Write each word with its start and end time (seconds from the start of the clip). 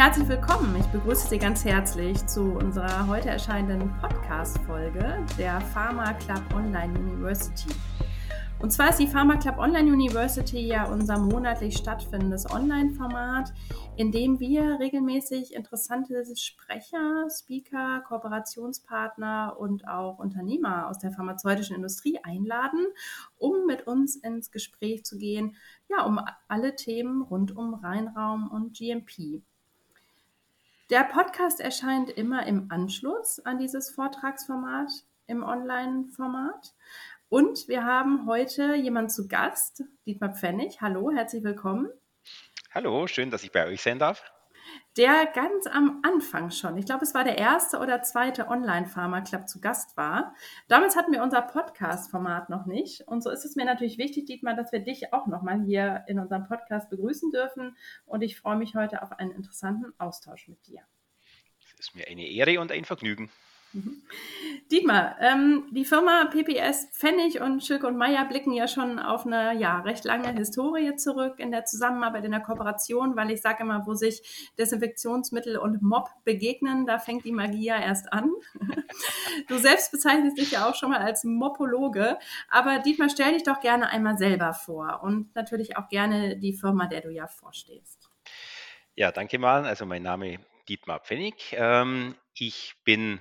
herzlich 0.00 0.28
willkommen. 0.30 0.74
Ich 0.80 0.86
begrüße 0.86 1.28
Sie 1.28 1.36
ganz 1.36 1.62
herzlich 1.62 2.26
zu 2.26 2.54
unserer 2.54 3.06
heute 3.06 3.28
erscheinenden 3.28 3.94
Podcast-Folge 4.00 5.26
der 5.36 5.60
Pharma 5.60 6.14
Club 6.14 6.42
Online 6.54 6.98
University. 6.98 7.68
Und 8.60 8.70
zwar 8.70 8.88
ist 8.88 8.98
die 8.98 9.06
Pharma 9.06 9.36
Club 9.36 9.58
Online 9.58 9.92
University 9.92 10.66
ja 10.66 10.86
unser 10.86 11.18
monatlich 11.18 11.76
stattfindendes 11.76 12.50
Online-Format, 12.50 13.52
in 13.96 14.10
dem 14.10 14.40
wir 14.40 14.78
regelmäßig 14.80 15.54
interessante 15.54 16.24
Sprecher, 16.34 17.26
Speaker, 17.28 18.00
Kooperationspartner 18.08 19.56
und 19.58 19.86
auch 19.86 20.18
Unternehmer 20.18 20.88
aus 20.88 20.98
der 20.98 21.12
pharmazeutischen 21.12 21.76
Industrie 21.76 22.18
einladen, 22.22 22.86
um 23.36 23.66
mit 23.66 23.86
uns 23.86 24.16
ins 24.16 24.50
Gespräch 24.50 25.04
zu 25.04 25.18
gehen, 25.18 25.56
ja, 25.90 26.06
um 26.06 26.18
alle 26.48 26.74
Themen 26.74 27.20
rund 27.20 27.54
um 27.54 27.74
Reinraum 27.74 28.50
und 28.50 28.74
GMP. 28.74 29.42
Der 30.90 31.04
Podcast 31.04 31.60
erscheint 31.60 32.10
immer 32.10 32.46
im 32.48 32.66
Anschluss 32.68 33.38
an 33.44 33.58
dieses 33.58 33.90
Vortragsformat 33.90 34.90
im 35.28 35.44
Online-Format. 35.44 36.74
Und 37.28 37.68
wir 37.68 37.84
haben 37.84 38.26
heute 38.26 38.74
jemanden 38.74 39.08
zu 39.08 39.28
Gast, 39.28 39.84
Dietmar 40.04 40.34
Pfennig. 40.34 40.80
Hallo, 40.80 41.12
herzlich 41.12 41.44
willkommen. 41.44 41.88
Hallo, 42.74 43.06
schön, 43.06 43.30
dass 43.30 43.44
ich 43.44 43.52
bei 43.52 43.68
euch 43.68 43.82
sein 43.82 44.00
darf 44.00 44.32
der 44.96 45.26
ganz 45.26 45.66
am 45.66 46.02
Anfang 46.02 46.50
schon, 46.50 46.76
ich 46.76 46.84
glaube, 46.84 47.04
es 47.04 47.14
war 47.14 47.24
der 47.24 47.38
erste 47.38 47.78
oder 47.78 48.02
zweite 48.02 48.48
Online-Pharma-Club 48.48 49.48
zu 49.48 49.60
Gast 49.60 49.96
war. 49.96 50.34
Damals 50.68 50.96
hatten 50.96 51.12
wir 51.12 51.22
unser 51.22 51.42
Podcast-Format 51.42 52.50
noch 52.50 52.66
nicht. 52.66 53.06
Und 53.06 53.22
so 53.22 53.30
ist 53.30 53.44
es 53.44 53.56
mir 53.56 53.64
natürlich 53.64 53.98
wichtig, 53.98 54.26
Dietmar, 54.26 54.54
dass 54.54 54.72
wir 54.72 54.80
dich 54.80 55.12
auch 55.12 55.26
nochmal 55.26 55.62
hier 55.62 56.04
in 56.08 56.18
unserem 56.18 56.46
Podcast 56.46 56.90
begrüßen 56.90 57.30
dürfen. 57.30 57.76
Und 58.04 58.22
ich 58.22 58.38
freue 58.38 58.56
mich 58.56 58.74
heute 58.74 59.02
auf 59.02 59.12
einen 59.12 59.30
interessanten 59.30 59.92
Austausch 59.98 60.48
mit 60.48 60.66
dir. 60.66 60.82
Es 61.60 61.72
ist 61.78 61.94
mir 61.94 62.06
eine 62.08 62.26
Ehre 62.26 62.60
und 62.60 62.72
ein 62.72 62.84
Vergnügen. 62.84 63.30
Mhm. 63.72 64.02
Dietmar, 64.70 65.16
ähm, 65.20 65.68
die 65.70 65.84
Firma 65.84 66.26
PPS 66.26 66.88
Pfennig 66.92 67.40
und 67.40 67.64
Schilke 67.64 67.86
und 67.86 67.96
Meier 67.96 68.24
blicken 68.24 68.52
ja 68.52 68.66
schon 68.68 68.98
auf 68.98 69.26
eine 69.26 69.58
ja, 69.58 69.80
recht 69.80 70.04
lange 70.04 70.32
Historie 70.32 70.96
zurück 70.96 71.38
in 71.38 71.50
der 71.50 71.64
Zusammenarbeit, 71.64 72.24
in 72.24 72.32
der 72.32 72.40
Kooperation, 72.40 73.16
weil 73.16 73.30
ich 73.30 73.42
sage 73.42 73.62
immer, 73.62 73.86
wo 73.86 73.94
sich 73.94 74.50
Desinfektionsmittel 74.58 75.56
und 75.56 75.82
Mob 75.82 76.08
begegnen, 76.24 76.86
da 76.86 76.98
fängt 76.98 77.24
die 77.24 77.32
Magie 77.32 77.64
ja 77.64 77.80
erst 77.80 78.12
an. 78.12 78.30
Du 79.46 79.58
selbst 79.58 79.92
bezeichnest 79.92 80.38
dich 80.38 80.52
ja 80.52 80.68
auch 80.68 80.74
schon 80.74 80.90
mal 80.90 80.98
als 80.98 81.24
Mopologe, 81.24 82.18
aber 82.48 82.80
Dietmar, 82.80 83.08
stell 83.08 83.34
dich 83.34 83.44
doch 83.44 83.60
gerne 83.60 83.88
einmal 83.88 84.18
selber 84.18 84.52
vor 84.52 85.00
und 85.02 85.34
natürlich 85.34 85.76
auch 85.76 85.88
gerne 85.88 86.36
die 86.36 86.52
Firma, 86.52 86.86
der 86.86 87.00
du 87.00 87.10
ja 87.10 87.26
vorstehst. 87.26 88.10
Ja, 88.94 89.12
danke 89.12 89.38
mal. 89.38 89.64
Also 89.64 89.86
mein 89.86 90.02
Name 90.02 90.34
ist 90.34 90.40
Dietmar 90.68 91.00
Pfennig. 91.00 91.54
Ähm, 91.56 92.16
ich 92.34 92.74
bin 92.84 93.20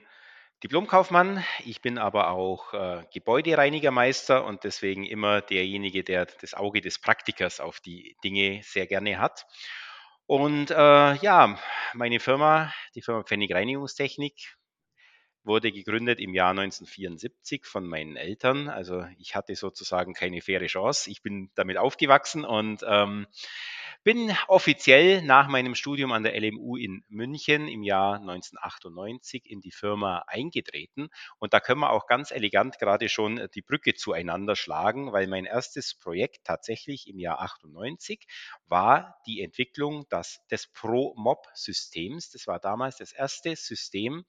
Diplomkaufmann. 0.63 1.45
Ich 1.63 1.81
bin 1.81 1.97
aber 1.97 2.31
auch 2.31 2.73
äh, 2.73 3.03
Gebäudereinigermeister 3.13 4.43
und 4.43 4.65
deswegen 4.65 5.05
immer 5.05 5.41
derjenige, 5.41 6.03
der 6.03 6.25
das 6.25 6.53
Auge 6.53 6.81
des 6.81 6.99
Praktikers 6.99 7.61
auf 7.61 7.79
die 7.79 8.17
Dinge 8.25 8.61
sehr 8.63 8.85
gerne 8.85 9.19
hat. 9.19 9.45
Und 10.25 10.69
äh, 10.69 11.15
ja, 11.15 11.57
meine 11.93 12.19
Firma, 12.19 12.73
die 12.93 13.01
Firma 13.01 13.23
Pfennig 13.23 13.53
Reinigungstechnik, 13.53 14.57
wurde 15.43 15.71
gegründet 15.71 16.19
im 16.19 16.33
Jahr 16.33 16.51
1974 16.51 17.65
von 17.65 17.87
meinen 17.87 18.17
Eltern. 18.17 18.69
Also 18.69 19.05
ich 19.17 19.35
hatte 19.35 19.55
sozusagen 19.55 20.13
keine 20.13 20.41
faire 20.41 20.67
Chance. 20.67 21.09
Ich 21.09 21.21
bin 21.21 21.49
damit 21.55 21.77
aufgewachsen 21.77 22.43
und 22.43 22.83
ähm, 22.85 23.27
bin 24.03 24.35
offiziell 24.47 25.21
nach 25.21 25.47
meinem 25.47 25.75
Studium 25.75 26.11
an 26.11 26.23
der 26.23 26.39
LMU 26.39 26.77
in 26.77 27.03
München 27.09 27.67
im 27.67 27.83
Jahr 27.83 28.15
1998 28.15 29.45
in 29.45 29.59
die 29.59 29.71
Firma 29.71 30.23
eingetreten. 30.27 31.09
Und 31.37 31.53
da 31.53 31.59
können 31.59 31.81
wir 31.81 31.91
auch 31.91 32.07
ganz 32.07 32.31
elegant 32.31 32.79
gerade 32.79 33.09
schon 33.09 33.47
die 33.53 33.61
Brücke 33.61 33.95
zueinander 33.95 34.55
schlagen, 34.55 35.11
weil 35.11 35.27
mein 35.27 35.45
erstes 35.45 35.95
Projekt 35.95 36.45
tatsächlich 36.45 37.07
im 37.07 37.19
Jahr 37.19 37.41
98 37.41 38.25
war 38.67 39.19
die 39.25 39.41
Entwicklung 39.41 40.07
des, 40.09 40.39
des 40.49 40.67
Pro-Mob-Systems. 40.71 42.31
Das 42.31 42.47
war 42.47 42.59
damals 42.59 42.97
das 42.97 43.11
erste 43.11 43.55
System 43.55 44.25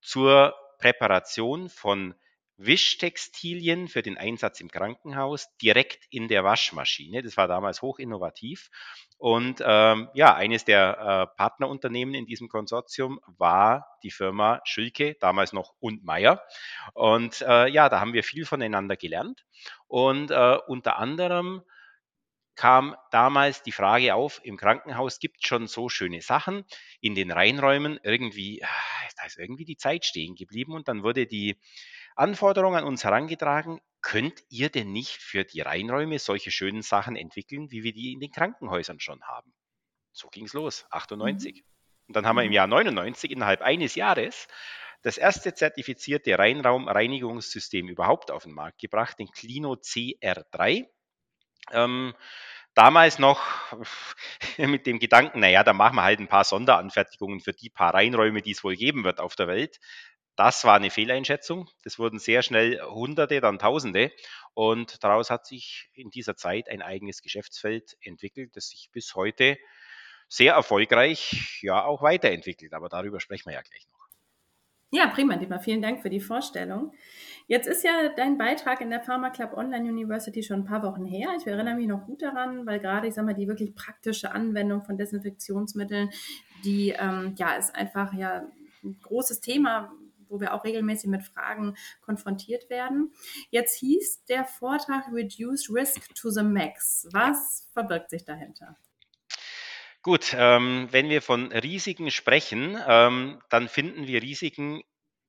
zur 0.00 0.54
Präparation 0.78 1.68
von 1.68 2.14
Wischtextilien 2.58 3.86
für 3.86 4.02
den 4.02 4.18
Einsatz 4.18 4.60
im 4.60 4.68
Krankenhaus 4.68 5.48
direkt 5.62 6.06
in 6.10 6.26
der 6.26 6.42
Waschmaschine. 6.42 7.22
Das 7.22 7.36
war 7.36 7.46
damals 7.46 7.82
hoch 7.82 8.00
innovativ. 8.00 8.68
Und 9.16 9.62
ähm, 9.64 10.08
ja, 10.12 10.34
eines 10.34 10.64
der 10.64 10.98
äh, 10.98 11.36
Partnerunternehmen 11.36 12.14
in 12.14 12.26
diesem 12.26 12.48
Konsortium 12.48 13.20
war 13.26 13.86
die 14.02 14.10
Firma 14.10 14.60
Schülke, 14.64 15.16
damals 15.20 15.52
noch 15.52 15.74
und 15.78 16.04
Meier. 16.04 16.44
Und 16.94 17.42
äh, 17.42 17.68
ja, 17.68 17.88
da 17.88 18.00
haben 18.00 18.12
wir 18.12 18.24
viel 18.24 18.44
voneinander 18.44 18.96
gelernt. 18.96 19.44
Und 19.86 20.32
äh, 20.32 20.58
unter 20.66 20.98
anderem 20.98 21.62
kam 22.56 22.96
damals 23.12 23.62
die 23.62 23.70
Frage 23.70 24.16
auf, 24.16 24.40
im 24.42 24.56
Krankenhaus 24.56 25.20
gibt 25.20 25.36
es 25.40 25.48
schon 25.48 25.68
so 25.68 25.88
schöne 25.88 26.22
Sachen, 26.22 26.64
in 27.00 27.14
den 27.14 27.30
Reinräumen 27.30 28.00
irgendwie, 28.02 28.64
ah, 28.64 28.68
da 29.16 29.26
ist 29.26 29.38
irgendwie 29.38 29.64
die 29.64 29.76
Zeit 29.76 30.04
stehen 30.04 30.34
geblieben 30.34 30.72
und 30.72 30.88
dann 30.88 31.04
wurde 31.04 31.28
die 31.28 31.56
Anforderung 32.18 32.74
an 32.74 32.84
uns 32.84 33.04
herangetragen, 33.04 33.80
könnt 34.00 34.42
ihr 34.48 34.70
denn 34.70 34.92
nicht 34.92 35.22
für 35.22 35.44
die 35.44 35.60
Reinräume 35.60 36.18
solche 36.18 36.50
schönen 36.50 36.82
Sachen 36.82 37.16
entwickeln, 37.16 37.70
wie 37.70 37.82
wir 37.82 37.92
die 37.92 38.12
in 38.12 38.20
den 38.20 38.30
Krankenhäusern 38.30 39.00
schon 39.00 39.22
haben? 39.22 39.52
So 40.12 40.28
ging 40.28 40.46
es 40.46 40.52
los, 40.52 40.86
98. 40.90 41.54
Mhm. 41.54 41.62
Und 42.08 42.16
dann 42.16 42.26
haben 42.26 42.36
wir 42.36 42.42
im 42.42 42.48
mhm. 42.48 42.54
Jahr 42.54 42.66
99 42.66 43.30
innerhalb 43.30 43.60
eines 43.62 43.94
Jahres 43.94 44.48
das 45.02 45.16
erste 45.16 45.54
zertifizierte 45.54 46.36
Reinraumreinigungssystem 46.38 47.88
überhaupt 47.88 48.30
auf 48.32 48.42
den 48.42 48.52
Markt 48.52 48.80
gebracht, 48.80 49.18
den 49.18 49.30
Clino 49.30 49.74
CR3. 49.74 50.86
Ähm, 51.70 52.14
damals 52.74 53.18
noch 53.20 53.40
mit 54.58 54.86
dem 54.86 54.98
Gedanken, 54.98 55.38
naja, 55.40 55.62
da 55.62 55.72
machen 55.72 55.96
wir 55.96 56.02
halt 56.02 56.18
ein 56.18 56.28
paar 56.28 56.44
Sonderanfertigungen 56.44 57.40
für 57.40 57.52
die 57.52 57.70
paar 57.70 57.94
Reinräume, 57.94 58.42
die 58.42 58.52
es 58.52 58.64
wohl 58.64 58.74
geben 58.74 59.04
wird 59.04 59.20
auf 59.20 59.36
der 59.36 59.46
Welt. 59.46 59.78
Das 60.38 60.64
war 60.64 60.76
eine 60.76 60.90
Fehleinschätzung. 60.90 61.68
Das 61.82 61.98
wurden 61.98 62.20
sehr 62.20 62.42
schnell 62.42 62.80
Hunderte, 62.80 63.40
dann 63.40 63.58
Tausende. 63.58 64.12
Und 64.54 65.02
daraus 65.02 65.30
hat 65.30 65.46
sich 65.46 65.90
in 65.94 66.10
dieser 66.10 66.36
Zeit 66.36 66.68
ein 66.68 66.80
eigenes 66.80 67.22
Geschäftsfeld 67.22 67.96
entwickelt, 68.02 68.54
das 68.54 68.68
sich 68.68 68.88
bis 68.92 69.16
heute 69.16 69.58
sehr 70.28 70.52
erfolgreich 70.54 71.58
ja 71.60 71.84
auch 71.84 72.02
weiterentwickelt. 72.02 72.72
Aber 72.72 72.88
darüber 72.88 73.18
sprechen 73.18 73.46
wir 73.46 73.54
ja 73.54 73.62
gleich 73.62 73.88
noch. 73.88 73.98
Ja, 74.92 75.08
prima, 75.08 75.34
Dieter. 75.34 75.58
Vielen 75.58 75.82
Dank 75.82 76.02
für 76.02 76.08
die 76.08 76.20
Vorstellung. 76.20 76.92
Jetzt 77.48 77.66
ist 77.66 77.82
ja 77.82 78.08
dein 78.16 78.38
Beitrag 78.38 78.80
in 78.80 78.90
der 78.90 79.00
Pharma 79.00 79.30
Club 79.30 79.54
Online 79.54 79.90
University 79.90 80.44
schon 80.44 80.60
ein 80.60 80.64
paar 80.66 80.84
Wochen 80.84 81.04
her. 81.04 81.30
Ich 81.36 81.48
erinnere 81.48 81.74
mich 81.74 81.88
noch 81.88 82.06
gut 82.06 82.22
daran, 82.22 82.64
weil 82.64 82.78
gerade, 82.78 83.08
ich 83.08 83.14
sag 83.14 83.24
mal, 83.24 83.34
die 83.34 83.48
wirklich 83.48 83.74
praktische 83.74 84.30
Anwendung 84.30 84.82
von 84.82 84.96
Desinfektionsmitteln, 84.96 86.10
die 86.64 86.90
ähm, 86.96 87.34
ja 87.36 87.56
ist 87.56 87.74
einfach 87.74 88.12
ja 88.12 88.46
ein 88.84 89.00
großes 89.02 89.40
Thema, 89.40 89.92
wo 90.28 90.40
wir 90.40 90.54
auch 90.54 90.64
regelmäßig 90.64 91.10
mit 91.10 91.22
Fragen 91.22 91.76
konfrontiert 92.00 92.70
werden. 92.70 93.12
Jetzt 93.50 93.78
hieß 93.78 94.24
der 94.26 94.44
Vortrag 94.44 95.04
Reduce 95.12 95.70
Risk 95.70 96.14
to 96.14 96.30
the 96.30 96.42
Max. 96.42 97.08
Was 97.12 97.68
verbirgt 97.72 98.10
sich 98.10 98.24
dahinter? 98.24 98.76
Gut, 100.02 100.34
ähm, 100.38 100.88
wenn 100.90 101.08
wir 101.08 101.20
von 101.20 101.52
Risiken 101.52 102.10
sprechen, 102.10 102.78
ähm, 102.86 103.42
dann 103.50 103.68
finden 103.68 104.06
wir 104.06 104.22
Risiken 104.22 104.82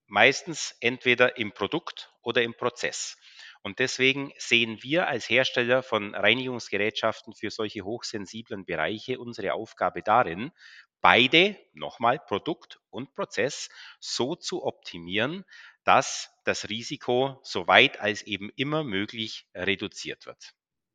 meistens 0.07 0.75
entweder 0.79 1.37
im 1.37 1.51
Produkt 1.51 2.11
oder 2.21 2.43
im 2.43 2.53
Prozess. 2.53 3.17
Und 3.61 3.79
deswegen 3.79 4.31
sehen 4.37 4.81
wir 4.81 5.07
als 5.07 5.29
Hersteller 5.29 5.83
von 5.83 6.15
Reinigungsgerätschaften 6.15 7.33
für 7.33 7.51
solche 7.51 7.81
hochsensiblen 7.81 8.63
Bereiche 8.63 9.19
unsere 9.19 9.53
Aufgabe 9.53 10.01
darin, 10.01 10.51
beide, 11.01 11.57
nochmal 11.73 12.19
Produkt 12.19 12.79
und 12.89 13.13
Prozess, 13.13 13.69
so 13.99 14.35
zu 14.35 14.63
optimieren, 14.63 15.45
dass 15.83 16.31
das 16.43 16.69
Risiko 16.69 17.39
so 17.43 17.67
weit 17.67 17.99
als 17.99 18.21
eben 18.23 18.49
immer 18.55 18.83
möglich 18.83 19.47
reduziert 19.55 20.25
wird. 20.25 20.53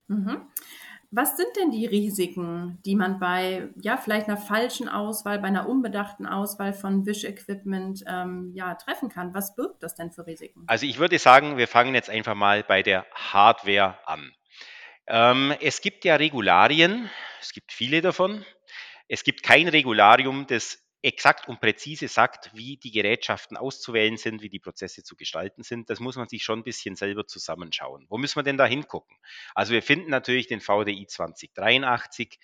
Mhm. 0.09 0.49
Was 1.17 1.37
sind 1.37 1.49
denn 1.57 1.71
die 1.71 1.87
Risiken, 1.87 2.81
die 2.85 2.97
man 2.97 3.21
bei, 3.21 3.69
ja, 3.81 3.97
vielleicht 3.97 4.27
einer 4.27 4.37
falschen 4.37 4.89
Auswahl, 4.89 5.39
bei 5.39 5.47
einer 5.47 5.69
unbedachten 5.69 6.27
Auswahl 6.27 6.73
von 6.73 7.07
Wischequipment 7.07 8.03
ähm, 8.09 8.51
ja, 8.55 8.75
treffen 8.75 9.11
kann? 9.11 9.33
Was 9.33 9.55
birgt 9.55 9.85
das 9.85 9.95
denn 9.95 10.11
für 10.11 10.27
Risiken? 10.27 10.65
Also 10.67 10.87
ich 10.87 10.99
würde 10.99 11.21
sagen, 11.21 11.57
wir 11.57 11.69
fangen 11.69 11.95
jetzt 11.95 12.11
einfach 12.11 12.35
mal 12.35 12.65
bei 12.65 12.83
der 12.83 13.07
Hardware 13.15 13.97
an. 14.07 14.33
Ähm, 15.07 15.55
es 15.61 15.83
gibt 15.83 16.05
ja 16.05 16.17
Regularien, 16.17 17.09
es 17.41 17.53
gibt 17.53 17.73
viele 17.73 18.01
davon, 18.01 18.45
es 19.09 19.25
gibt 19.25 19.43
kein 19.43 19.69
Regularium, 19.69 20.47
das 20.47 20.85
exakt 21.05 21.49
und 21.49 21.61
präzise 21.61 22.09
sagt, 22.09 22.51
wie 22.55 22.79
die 22.79 22.91
Gerätschaften 22.91 23.59
auszuwählen 23.59 24.17
sind, 24.17 24.41
wie 24.41 24.49
die 24.49 24.59
Prozesse 24.59 25.03
zu 25.03 25.17
gestalten 25.17 25.63
sind. 25.63 25.91
Das 25.91 26.01
muss 26.01 26.17
man 26.17 26.29
sich 26.29 26.43
schon 26.43 26.61
ein 26.61 26.65
bisschen 26.65 26.97
selber 26.97 27.27
zusammenschauen. 27.27 28.07
Wo 28.09 28.17
müssen 28.17 28.37
wir 28.37 28.43
denn 28.43 28.57
da 28.57 28.65
hingucken? 28.65 29.15
Also 29.55 29.75
wir 29.75 29.83
finden 29.83 30.09
natürlich 30.09 30.47
den 30.47 30.63
VDI 30.63 31.07
2083. 31.07 32.39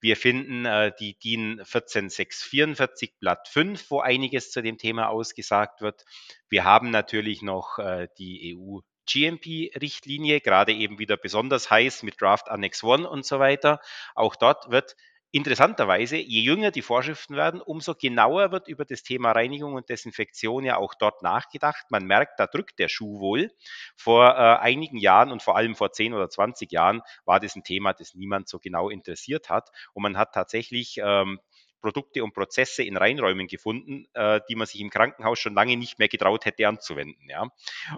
Wir 0.00 0.16
finden 0.16 0.64
äh, 0.64 0.92
die 1.00 1.18
DIN 1.18 1.60
14644 1.64 3.18
Blatt 3.18 3.48
5, 3.48 3.90
wo 3.90 3.98
einiges 3.98 4.52
zu 4.52 4.62
dem 4.62 4.78
Thema 4.78 5.08
ausgesagt 5.08 5.80
wird. 5.80 6.04
Wir 6.48 6.62
haben 6.62 6.90
natürlich 6.90 7.42
noch 7.42 7.80
äh, 7.80 8.06
die 8.18 8.56
EU 8.56 8.78
GMP-Richtlinie, 9.06 10.40
gerade 10.40 10.72
eben 10.72 10.98
wieder 11.00 11.16
besonders 11.16 11.68
heiß 11.68 12.04
mit 12.04 12.20
Draft 12.20 12.48
Annex 12.48 12.84
1 12.84 13.06
und 13.06 13.26
so 13.26 13.38
weiter. 13.38 13.80
Auch 14.14 14.36
dort 14.36 14.70
wird 14.70 14.94
Interessanterweise, 15.34 16.16
je 16.16 16.42
jünger 16.42 16.70
die 16.70 16.80
Vorschriften 16.80 17.34
werden, 17.34 17.60
umso 17.60 17.96
genauer 17.96 18.52
wird 18.52 18.68
über 18.68 18.84
das 18.84 19.02
Thema 19.02 19.32
Reinigung 19.32 19.74
und 19.74 19.88
Desinfektion 19.88 20.64
ja 20.64 20.76
auch 20.76 20.94
dort 20.94 21.22
nachgedacht. 21.22 21.86
Man 21.90 22.06
merkt, 22.06 22.38
da 22.38 22.46
drückt 22.46 22.78
der 22.78 22.86
Schuh 22.88 23.18
wohl. 23.18 23.50
Vor 23.96 24.28
äh, 24.28 24.58
einigen 24.60 24.96
Jahren 24.96 25.32
und 25.32 25.42
vor 25.42 25.56
allem 25.56 25.74
vor 25.74 25.90
10 25.90 26.14
oder 26.14 26.30
20 26.30 26.70
Jahren 26.70 27.02
war 27.24 27.40
das 27.40 27.56
ein 27.56 27.64
Thema, 27.64 27.92
das 27.94 28.14
niemand 28.14 28.48
so 28.48 28.60
genau 28.60 28.88
interessiert 28.88 29.50
hat. 29.50 29.70
Und 29.92 30.04
man 30.04 30.16
hat 30.16 30.32
tatsächlich 30.34 31.00
ähm, 31.02 31.40
Produkte 31.84 32.24
und 32.24 32.32
Prozesse 32.32 32.82
in 32.82 32.96
Reinräumen 32.96 33.46
gefunden, 33.46 34.06
äh, 34.14 34.40
die 34.48 34.54
man 34.54 34.66
sich 34.66 34.80
im 34.80 34.88
Krankenhaus 34.88 35.38
schon 35.38 35.52
lange 35.52 35.76
nicht 35.76 35.98
mehr 35.98 36.08
getraut 36.08 36.46
hätte 36.46 36.66
anzuwenden. 36.66 37.28
Ja? 37.28 37.50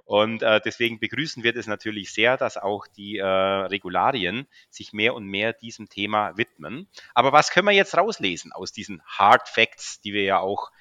Und 0.04 0.42
äh, 0.42 0.60
deswegen 0.64 0.98
begrüßen 0.98 1.44
wir 1.44 1.52
das 1.52 1.68
natürlich 1.68 2.12
sehr, 2.12 2.36
dass 2.36 2.56
auch 2.56 2.88
die 2.88 3.18
äh, 3.18 3.24
Regularien 3.24 4.48
sich 4.70 4.92
mehr 4.92 5.14
und 5.14 5.26
mehr 5.26 5.52
diesem 5.52 5.88
Thema 5.88 6.36
widmen. 6.36 6.88
Aber 7.14 7.32
was 7.32 7.52
können 7.52 7.68
wir 7.68 7.74
jetzt 7.74 7.96
rauslesen 7.96 8.50
aus 8.50 8.72
diesen 8.72 9.02
Hard 9.06 9.48
Facts, 9.48 10.00
die 10.00 10.12
wir 10.12 10.24
ja 10.24 10.40
auch 10.40 10.72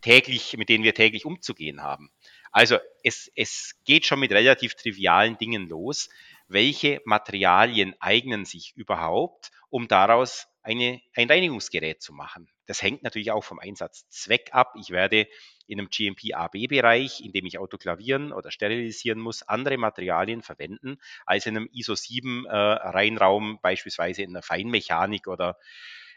täglich, 0.00 0.56
mit 0.56 0.70
denen 0.70 0.84
wir 0.84 0.94
täglich 0.94 1.26
umzugehen 1.26 1.82
haben? 1.82 2.10
Also 2.50 2.78
es, 3.02 3.30
es 3.36 3.74
geht 3.84 4.06
schon 4.06 4.20
mit 4.20 4.32
relativ 4.32 4.74
trivialen 4.74 5.36
Dingen 5.36 5.68
los. 5.68 6.08
Welche 6.48 7.02
Materialien 7.04 7.94
eignen 8.00 8.46
sich 8.46 8.72
überhaupt, 8.74 9.50
um 9.68 9.86
daraus 9.86 10.48
eine, 10.64 11.00
ein 11.14 11.30
Reinigungsgerät 11.30 12.02
zu 12.02 12.12
machen. 12.12 12.48
Das 12.66 12.82
hängt 12.82 13.02
natürlich 13.02 13.30
auch 13.30 13.44
vom 13.44 13.58
Einsatzzweck 13.58 14.48
ab. 14.52 14.74
Ich 14.80 14.90
werde 14.90 15.28
in 15.66 15.78
einem 15.78 15.88
GMP-AB-Bereich, 15.90 17.20
in 17.20 17.32
dem 17.32 17.44
ich 17.46 17.58
autoklavieren 17.58 18.32
oder 18.32 18.50
sterilisieren 18.50 19.20
muss, 19.20 19.42
andere 19.42 19.76
Materialien 19.76 20.42
verwenden 20.42 20.96
als 21.26 21.46
in 21.46 21.56
einem 21.56 21.68
ISO-7-Reinraum, 21.72 23.54
äh, 23.54 23.58
beispielsweise 23.60 24.22
in 24.22 24.32
der 24.32 24.42
Feinmechanik 24.42 25.28
oder 25.28 25.58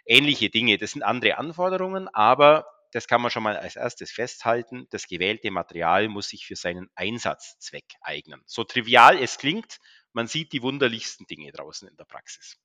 ähnliche 0.05 0.49
Dinge. 0.49 0.77
Das 0.77 0.91
sind 0.91 1.03
andere 1.03 1.37
Anforderungen, 1.37 2.07
aber 2.13 2.65
das 2.93 3.07
kann 3.07 3.21
man 3.21 3.31
schon 3.31 3.43
mal 3.43 3.57
als 3.57 3.75
erstes 3.75 4.11
festhalten. 4.11 4.87
Das 4.91 5.07
gewählte 5.07 5.51
Material 5.51 6.07
muss 6.07 6.29
sich 6.29 6.45
für 6.45 6.55
seinen 6.55 6.89
Einsatzzweck 6.95 7.85
eignen. 7.99 8.41
So 8.45 8.63
trivial 8.63 9.21
es 9.21 9.37
klingt, 9.37 9.79
man 10.13 10.27
sieht 10.27 10.53
die 10.53 10.61
wunderlichsten 10.61 11.27
Dinge 11.27 11.51
draußen 11.51 11.87
in 11.87 11.97
der 11.97 12.05
Praxis. 12.05 12.57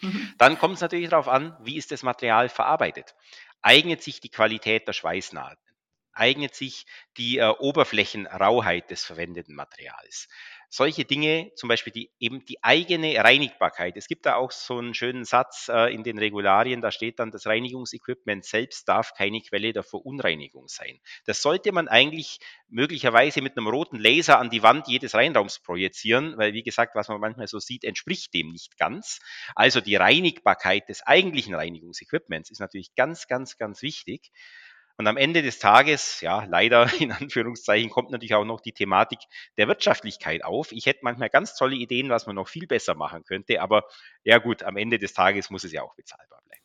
Mhm. 0.00 0.34
Dann 0.38 0.58
kommt 0.58 0.74
es 0.74 0.80
natürlich 0.80 1.10
darauf 1.10 1.28
an, 1.28 1.56
wie 1.60 1.76
ist 1.76 1.90
das 1.90 2.02
Material 2.02 2.48
verarbeitet. 2.48 3.14
Eignet 3.62 4.02
sich 4.02 4.20
die 4.20 4.30
Qualität 4.30 4.88
der 4.88 4.92
Schweißnaht? 4.92 5.58
Eignet 6.12 6.54
sich 6.54 6.86
die 7.16 7.38
äh, 7.38 7.48
Oberflächenrauheit 7.48 8.90
des 8.90 9.04
verwendeten 9.04 9.54
Materials? 9.54 10.28
solche 10.72 11.04
Dinge, 11.04 11.50
zum 11.56 11.68
Beispiel 11.68 11.92
die, 11.92 12.10
eben 12.20 12.44
die 12.44 12.62
eigene 12.62 13.16
Reinigbarkeit. 13.16 13.96
Es 13.96 14.06
gibt 14.06 14.24
da 14.24 14.36
auch 14.36 14.52
so 14.52 14.78
einen 14.78 14.94
schönen 14.94 15.24
Satz 15.24 15.68
äh, 15.68 15.92
in 15.92 16.04
den 16.04 16.16
Regularien, 16.16 16.80
da 16.80 16.92
steht 16.92 17.18
dann, 17.18 17.32
das 17.32 17.46
Reinigungsequipment 17.46 18.44
selbst 18.44 18.88
darf 18.88 19.12
keine 19.14 19.40
Quelle 19.40 19.72
der 19.72 19.82
Verunreinigung 19.82 20.68
sein. 20.68 21.00
Das 21.26 21.42
sollte 21.42 21.72
man 21.72 21.88
eigentlich 21.88 22.38
möglicherweise 22.68 23.42
mit 23.42 23.58
einem 23.58 23.66
roten 23.66 23.98
Laser 23.98 24.38
an 24.38 24.48
die 24.48 24.62
Wand 24.62 24.86
jedes 24.86 25.14
Reinraums 25.14 25.58
projizieren, 25.58 26.38
weil 26.38 26.52
wie 26.52 26.62
gesagt, 26.62 26.94
was 26.94 27.08
man 27.08 27.20
manchmal 27.20 27.48
so 27.48 27.58
sieht, 27.58 27.82
entspricht 27.82 28.32
dem 28.32 28.50
nicht 28.50 28.78
ganz. 28.78 29.18
Also 29.56 29.80
die 29.80 29.96
Reinigbarkeit 29.96 30.88
des 30.88 31.02
eigentlichen 31.02 31.54
Reinigungsequipments 31.54 32.48
ist 32.48 32.60
natürlich 32.60 32.94
ganz, 32.94 33.26
ganz, 33.26 33.58
ganz 33.58 33.82
wichtig. 33.82 34.30
Und 35.00 35.06
am 35.06 35.16
Ende 35.16 35.40
des 35.40 35.58
Tages, 35.58 36.20
ja, 36.20 36.44
leider 36.44 36.86
in 37.00 37.10
Anführungszeichen, 37.10 37.88
kommt 37.88 38.10
natürlich 38.10 38.34
auch 38.34 38.44
noch 38.44 38.60
die 38.60 38.72
Thematik 38.72 39.20
der 39.56 39.66
Wirtschaftlichkeit 39.66 40.44
auf. 40.44 40.72
Ich 40.72 40.84
hätte 40.84 40.98
manchmal 41.04 41.30
ganz 41.30 41.54
tolle 41.54 41.74
Ideen, 41.74 42.10
was 42.10 42.26
man 42.26 42.36
noch 42.36 42.48
viel 42.48 42.66
besser 42.66 42.94
machen 42.94 43.24
könnte, 43.24 43.62
aber 43.62 43.84
ja 44.24 44.36
gut, 44.36 44.62
am 44.62 44.76
Ende 44.76 44.98
des 44.98 45.14
Tages 45.14 45.48
muss 45.48 45.64
es 45.64 45.72
ja 45.72 45.80
auch 45.84 45.94
bezahlbar 45.94 46.42
bleiben. 46.44 46.64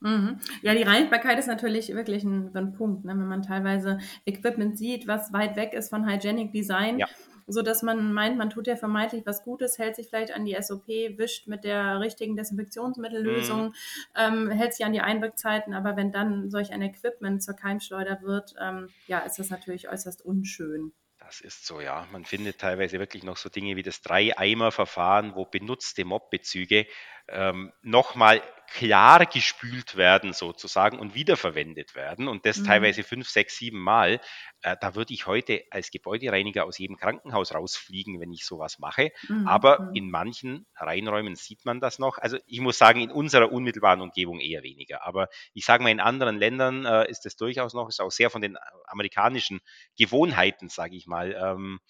Mhm. 0.00 0.40
Ja, 0.60 0.74
die 0.74 0.82
Reinigbarkeit 0.82 1.38
ist 1.38 1.46
natürlich 1.46 1.88
wirklich 1.94 2.24
ein, 2.24 2.54
ein 2.54 2.74
Punkt, 2.74 3.06
ne? 3.06 3.12
wenn 3.12 3.26
man 3.26 3.40
teilweise 3.40 4.00
Equipment 4.26 4.76
sieht, 4.76 5.06
was 5.06 5.32
weit 5.32 5.56
weg 5.56 5.72
ist 5.72 5.88
von 5.88 6.06
Hygienic 6.06 6.52
Design. 6.52 6.98
Ja 6.98 7.06
so 7.52 7.62
dass 7.62 7.82
man 7.82 8.12
meint, 8.12 8.36
man 8.36 8.50
tut 8.50 8.66
ja 8.66 8.76
vermeintlich 8.76 9.24
was 9.26 9.44
Gutes, 9.44 9.78
hält 9.78 9.96
sich 9.96 10.08
vielleicht 10.08 10.32
an 10.32 10.44
die 10.44 10.56
SOP, 10.60 10.88
wischt 10.88 11.46
mit 11.46 11.64
der 11.64 12.00
richtigen 12.00 12.36
Desinfektionsmittellösung, 12.36 13.66
mhm. 13.66 13.72
ähm, 14.16 14.50
hält 14.50 14.74
sich 14.74 14.84
an 14.84 14.92
die 14.92 15.00
Einwirkzeiten, 15.00 15.74
aber 15.74 15.96
wenn 15.96 16.12
dann 16.12 16.50
solch 16.50 16.72
ein 16.72 16.82
Equipment 16.82 17.42
zur 17.42 17.54
Keimschleuder 17.54 18.22
wird, 18.22 18.54
ähm, 18.60 18.88
ja, 19.06 19.20
ist 19.20 19.38
das 19.38 19.50
natürlich 19.50 19.88
äußerst 19.88 20.24
unschön. 20.24 20.92
Das 21.18 21.40
ist 21.40 21.66
so, 21.66 21.80
ja. 21.80 22.06
Man 22.10 22.24
findet 22.24 22.58
teilweise 22.58 22.98
wirklich 22.98 23.22
noch 23.22 23.36
so 23.36 23.48
Dinge 23.48 23.76
wie 23.76 23.82
das 23.82 24.02
Drei-Eimer-Verfahren, 24.02 25.34
wo 25.34 25.46
benutzte 25.46 26.04
Mobbezüge 26.04 26.86
ähm, 27.32 27.72
nochmal 27.82 28.42
klar 28.74 29.26
gespült 29.26 29.96
werden 29.96 30.32
sozusagen 30.32 30.98
und 30.98 31.14
wiederverwendet 31.14 31.94
werden 31.94 32.26
und 32.26 32.46
das 32.46 32.58
mhm. 32.58 32.64
teilweise 32.64 33.02
fünf, 33.02 33.28
sechs, 33.28 33.58
sieben 33.58 33.78
Mal. 33.78 34.20
Äh, 34.62 34.76
da 34.80 34.94
würde 34.94 35.12
ich 35.12 35.26
heute 35.26 35.62
als 35.70 35.90
Gebäudereiniger 35.90 36.64
aus 36.64 36.78
jedem 36.78 36.96
Krankenhaus 36.96 37.54
rausfliegen, 37.54 38.18
wenn 38.20 38.32
ich 38.32 38.46
sowas 38.46 38.78
mache. 38.78 39.10
Mhm. 39.28 39.46
Aber 39.46 39.80
mhm. 39.80 39.94
in 39.94 40.10
manchen 40.10 40.66
Reinräumen 40.74 41.36
sieht 41.36 41.64
man 41.66 41.80
das 41.80 41.98
noch. 41.98 42.16
Also 42.18 42.38
ich 42.46 42.60
muss 42.60 42.78
sagen, 42.78 43.00
in 43.00 43.10
unserer 43.10 43.52
unmittelbaren 43.52 44.00
Umgebung 44.00 44.40
eher 44.40 44.62
weniger. 44.62 45.04
Aber 45.04 45.28
ich 45.52 45.66
sage 45.66 45.82
mal, 45.82 45.90
in 45.90 46.00
anderen 46.00 46.38
Ländern 46.38 46.86
äh, 46.86 47.10
ist 47.10 47.26
das 47.26 47.36
durchaus 47.36 47.74
noch, 47.74 47.88
ist 47.88 48.00
auch 48.00 48.12
sehr 48.12 48.30
von 48.30 48.40
den 48.40 48.56
amerikanischen 48.86 49.60
Gewohnheiten, 49.98 50.70
sage 50.70 50.96
ich 50.96 51.06
mal, 51.06 51.34
ähm, 51.38 51.80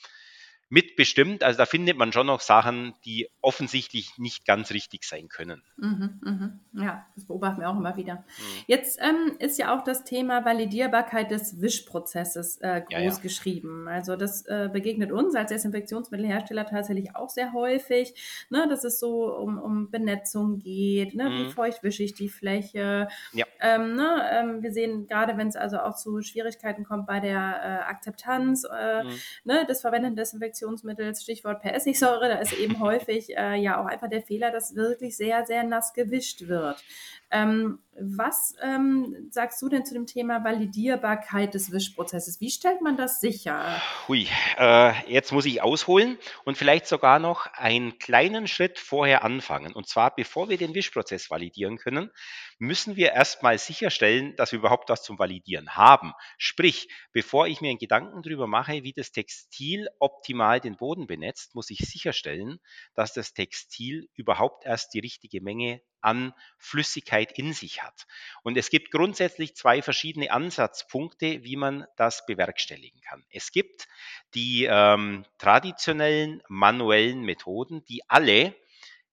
mitbestimmt. 0.72 1.44
Also 1.44 1.58
da 1.58 1.66
findet 1.66 1.98
man 1.98 2.12
schon 2.12 2.26
noch 2.26 2.40
Sachen, 2.40 2.94
die 3.04 3.28
offensichtlich 3.42 4.16
nicht 4.16 4.46
ganz 4.46 4.70
richtig 4.70 5.04
sein 5.04 5.28
können. 5.28 5.62
Mhm, 5.76 6.20
mh. 6.22 6.82
Ja, 6.82 7.06
das 7.14 7.26
beobachten 7.26 7.60
wir 7.60 7.68
auch 7.68 7.76
immer 7.76 7.98
wieder. 7.98 8.14
Mhm. 8.14 8.64
Jetzt 8.68 8.98
ähm, 9.02 9.36
ist 9.38 9.58
ja 9.58 9.76
auch 9.76 9.84
das 9.84 10.04
Thema 10.04 10.46
Validierbarkeit 10.46 11.30
des 11.30 11.60
Wischprozesses 11.60 12.56
äh, 12.62 12.80
groß 12.80 12.90
ja, 12.90 13.00
ja. 13.00 13.18
geschrieben. 13.18 13.86
Also 13.86 14.16
das 14.16 14.46
äh, 14.46 14.70
begegnet 14.72 15.12
uns 15.12 15.34
als 15.34 15.50
Desinfektionsmittelhersteller 15.50 16.64
tatsächlich 16.64 17.14
auch 17.14 17.28
sehr 17.28 17.52
häufig, 17.52 18.14
ne, 18.48 18.66
dass 18.66 18.84
es 18.84 18.98
so 18.98 19.30
um, 19.36 19.58
um 19.58 19.90
Benetzung 19.90 20.58
geht, 20.58 21.14
ne, 21.14 21.28
mhm. 21.28 21.38
wie 21.38 21.50
feucht 21.50 21.82
wische 21.82 22.02
ich 22.02 22.14
die 22.14 22.30
Fläche. 22.30 23.08
Ja. 23.34 23.44
Ähm, 23.60 23.94
ne, 23.94 24.26
ähm, 24.32 24.62
wir 24.62 24.72
sehen 24.72 25.06
gerade, 25.06 25.36
wenn 25.36 25.48
es 25.48 25.56
also 25.56 25.80
auch 25.80 25.96
zu 25.96 26.22
Schwierigkeiten 26.22 26.84
kommt 26.84 27.06
bei 27.06 27.20
der 27.20 27.38
äh, 27.38 27.90
Akzeptanz 27.90 28.64
äh, 28.64 29.04
mhm. 29.04 29.10
ne, 29.44 29.66
des 29.66 29.82
verwendeten 29.82 30.16
Desinfektionsmittels, 30.16 30.61
Desinfektionsmittels, 30.62 31.22
Stichwort 31.22 31.60
per 31.60 31.74
Essigsäure, 31.74 32.28
da 32.28 32.36
ist 32.36 32.52
eben 32.52 32.80
häufig 32.80 33.36
äh, 33.36 33.56
ja 33.56 33.80
auch 33.80 33.86
einfach 33.86 34.08
der 34.08 34.22
Fehler, 34.22 34.50
dass 34.50 34.74
wirklich 34.74 35.16
sehr, 35.16 35.44
sehr 35.44 35.64
nass 35.64 35.92
gewischt 35.92 36.48
wird. 36.48 36.82
Ähm, 37.32 37.78
was 37.98 38.54
ähm, 38.62 39.28
sagst 39.30 39.60
du 39.62 39.68
denn 39.68 39.86
zu 39.86 39.94
dem 39.94 40.06
Thema 40.06 40.44
Validierbarkeit 40.44 41.54
des 41.54 41.72
Wischprozesses? 41.72 42.40
Wie 42.40 42.50
stellt 42.50 42.82
man 42.82 42.96
das 42.96 43.20
sicher? 43.20 43.80
Hui, 44.06 44.28
äh, 44.58 44.92
jetzt 45.10 45.32
muss 45.32 45.46
ich 45.46 45.62
ausholen 45.62 46.18
und 46.44 46.58
vielleicht 46.58 46.86
sogar 46.86 47.18
noch 47.18 47.46
einen 47.54 47.98
kleinen 47.98 48.46
Schritt 48.48 48.78
vorher 48.78 49.24
anfangen. 49.24 49.72
Und 49.72 49.88
zwar, 49.88 50.14
bevor 50.14 50.50
wir 50.50 50.58
den 50.58 50.74
Wischprozess 50.74 51.30
validieren 51.30 51.78
können, 51.78 52.10
müssen 52.58 52.96
wir 52.96 53.12
erstmal 53.12 53.58
sicherstellen, 53.58 54.36
dass 54.36 54.52
wir 54.52 54.58
überhaupt 54.58 54.90
was 54.90 55.02
zum 55.02 55.18
Validieren 55.18 55.74
haben. 55.74 56.12
Sprich, 56.38 56.88
bevor 57.12 57.46
ich 57.46 57.60
mir 57.60 57.70
einen 57.70 57.78
Gedanken 57.78 58.22
darüber 58.22 58.46
mache, 58.46 58.84
wie 58.84 58.92
das 58.92 59.10
Textil 59.10 59.88
optimal 59.98 60.60
den 60.60 60.76
Boden 60.76 61.06
benetzt, 61.06 61.54
muss 61.54 61.70
ich 61.70 61.78
sicherstellen, 61.78 62.58
dass 62.94 63.12
das 63.14 63.32
Textil 63.32 64.08
überhaupt 64.14 64.64
erst 64.64 64.94
die 64.94 65.00
richtige 65.00 65.42
Menge 65.42 65.82
an 66.02 66.34
Flüssigkeit 66.58 67.32
in 67.38 67.52
sich 67.52 67.82
hat. 67.82 68.06
Und 68.42 68.56
es 68.56 68.70
gibt 68.70 68.90
grundsätzlich 68.90 69.56
zwei 69.56 69.82
verschiedene 69.82 70.30
Ansatzpunkte, 70.30 71.44
wie 71.44 71.56
man 71.56 71.86
das 71.96 72.26
bewerkstelligen 72.26 73.00
kann. 73.00 73.24
Es 73.30 73.52
gibt 73.52 73.88
die 74.34 74.66
ähm, 74.70 75.24
traditionellen 75.38 76.42
manuellen 76.48 77.22
Methoden, 77.22 77.84
die 77.86 78.02
alle 78.08 78.54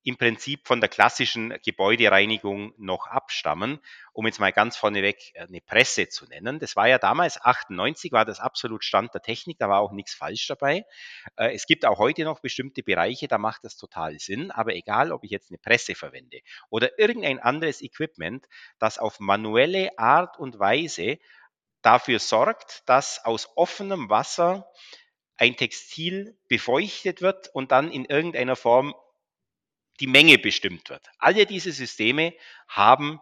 im 0.03 0.17
Prinzip 0.17 0.67
von 0.67 0.79
der 0.79 0.89
klassischen 0.89 1.57
Gebäudereinigung 1.63 2.73
noch 2.77 3.07
abstammen. 3.07 3.79
Um 4.13 4.25
jetzt 4.25 4.39
mal 4.39 4.51
ganz 4.51 4.77
vorneweg 4.77 5.31
äh, 5.33 5.41
eine 5.41 5.61
Presse 5.61 6.09
zu 6.09 6.25
nennen. 6.25 6.59
Das 6.59 6.75
war 6.75 6.87
ja 6.87 6.97
damals 6.97 7.41
98, 7.41 8.11
war 8.11 8.25
das 8.25 8.39
absolut 8.39 8.83
Stand 8.83 9.13
der 9.13 9.21
Technik, 9.21 9.59
da 9.59 9.69
war 9.69 9.81
auch 9.81 9.91
nichts 9.91 10.13
falsch 10.13 10.47
dabei. 10.47 10.85
Äh, 11.35 11.53
es 11.53 11.65
gibt 11.65 11.85
auch 11.85 11.99
heute 11.99 12.23
noch 12.23 12.39
bestimmte 12.39 12.83
Bereiche, 12.83 13.27
da 13.27 13.37
macht 13.37 13.63
das 13.63 13.77
total 13.77 14.19
Sinn, 14.19 14.51
aber 14.51 14.75
egal, 14.75 15.11
ob 15.11 15.23
ich 15.23 15.31
jetzt 15.31 15.51
eine 15.51 15.57
Presse 15.57 15.95
verwende 15.95 16.39
oder 16.69 16.97
irgendein 16.97 17.39
anderes 17.39 17.81
Equipment, 17.81 18.47
das 18.79 18.97
auf 18.97 19.19
manuelle 19.19 19.97
Art 19.97 20.39
und 20.39 20.59
Weise 20.59 21.19
dafür 21.81 22.19
sorgt, 22.19 22.83
dass 22.87 23.23
aus 23.23 23.49
offenem 23.55 24.09
Wasser 24.09 24.69
ein 25.37 25.55
Textil 25.55 26.37
befeuchtet 26.49 27.21
wird 27.21 27.47
und 27.53 27.71
dann 27.71 27.91
in 27.91 28.05
irgendeiner 28.05 28.57
Form 28.57 28.93
die 29.99 30.07
Menge 30.07 30.37
bestimmt 30.37 30.89
wird. 30.89 31.07
Alle 31.17 31.45
diese 31.45 31.71
Systeme 31.71 32.33
haben 32.67 33.19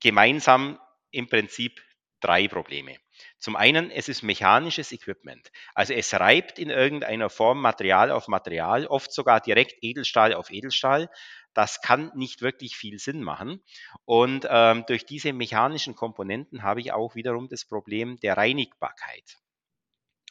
gemeinsam 0.00 0.78
im 1.10 1.28
Prinzip 1.28 1.80
drei 2.20 2.48
Probleme. 2.48 2.96
Zum 3.38 3.56
einen, 3.56 3.90
es 3.90 4.08
ist 4.08 4.22
mechanisches 4.22 4.92
Equipment. 4.92 5.50
Also 5.74 5.94
es 5.94 6.12
reibt 6.14 6.58
in 6.58 6.70
irgendeiner 6.70 7.30
Form 7.30 7.60
Material 7.60 8.10
auf 8.10 8.28
Material, 8.28 8.86
oft 8.86 9.12
sogar 9.12 9.40
direkt 9.40 9.76
Edelstahl 9.82 10.34
auf 10.34 10.50
Edelstahl. 10.50 11.10
Das 11.54 11.80
kann 11.80 12.12
nicht 12.14 12.42
wirklich 12.42 12.76
viel 12.76 12.98
Sinn 12.98 13.22
machen. 13.22 13.62
Und 14.04 14.46
ähm, 14.50 14.84
durch 14.86 15.06
diese 15.06 15.32
mechanischen 15.32 15.94
Komponenten 15.94 16.62
habe 16.62 16.80
ich 16.80 16.92
auch 16.92 17.14
wiederum 17.14 17.48
das 17.48 17.64
Problem 17.64 18.18
der 18.20 18.36
Reinigbarkeit. 18.36 19.38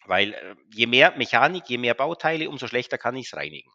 Weil 0.06 0.34
äh, 0.34 0.56
je 0.74 0.86
mehr 0.86 1.16
Mechanik, 1.18 1.64
je 1.68 1.80
mehr 1.80 1.96
Bauteile, 1.96 2.50
umso 2.50 2.68
schlechter 2.68 3.00
kann 3.00 3.16
ich 3.16 3.28
es 3.28 3.36
reinigen. 3.36 3.72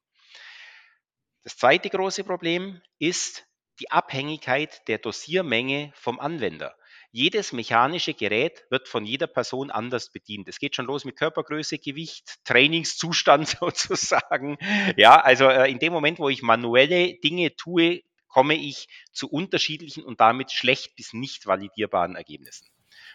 Das 1.42 1.56
zweite 1.56 1.88
große 1.88 2.24
Problem 2.24 2.82
ist 2.98 3.46
die 3.80 3.90
Abhängigkeit 3.90 4.86
der 4.88 4.98
Dosiermenge 4.98 5.90
vom 5.94 6.20
Anwender. 6.20 6.76
Jedes 7.12 7.52
mechanische 7.52 8.12
Gerät 8.12 8.64
wird 8.68 8.88
von 8.88 9.06
jeder 9.06 9.26
Person 9.26 9.70
anders 9.70 10.12
bedient. 10.12 10.48
Es 10.48 10.58
geht 10.58 10.76
schon 10.76 10.84
los 10.84 11.04
mit 11.04 11.16
Körpergröße, 11.16 11.78
Gewicht, 11.78 12.44
Trainingszustand 12.44 13.48
sozusagen. 13.60 14.58
Ja, 14.96 15.18
also 15.18 15.48
äh, 15.48 15.70
in 15.70 15.78
dem 15.78 15.92
Moment, 15.92 16.18
wo 16.18 16.28
ich 16.28 16.42
manuelle 16.42 17.14
Dinge 17.14 17.56
tue, 17.56 18.02
komme 18.28 18.54
ich 18.54 18.86
zu 19.12 19.28
unterschiedlichen 19.28 20.04
und 20.04 20.20
damit 20.20 20.52
schlecht 20.52 20.94
bis 20.94 21.14
nicht 21.14 21.46
validierbaren 21.46 22.16
Ergebnissen. 22.16 22.68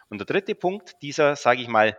Und 0.10 0.18
der 0.18 0.26
dritte 0.26 0.56
Punkt 0.56 0.96
dieser, 1.02 1.36
sage 1.36 1.62
ich 1.62 1.68
mal, 1.68 1.98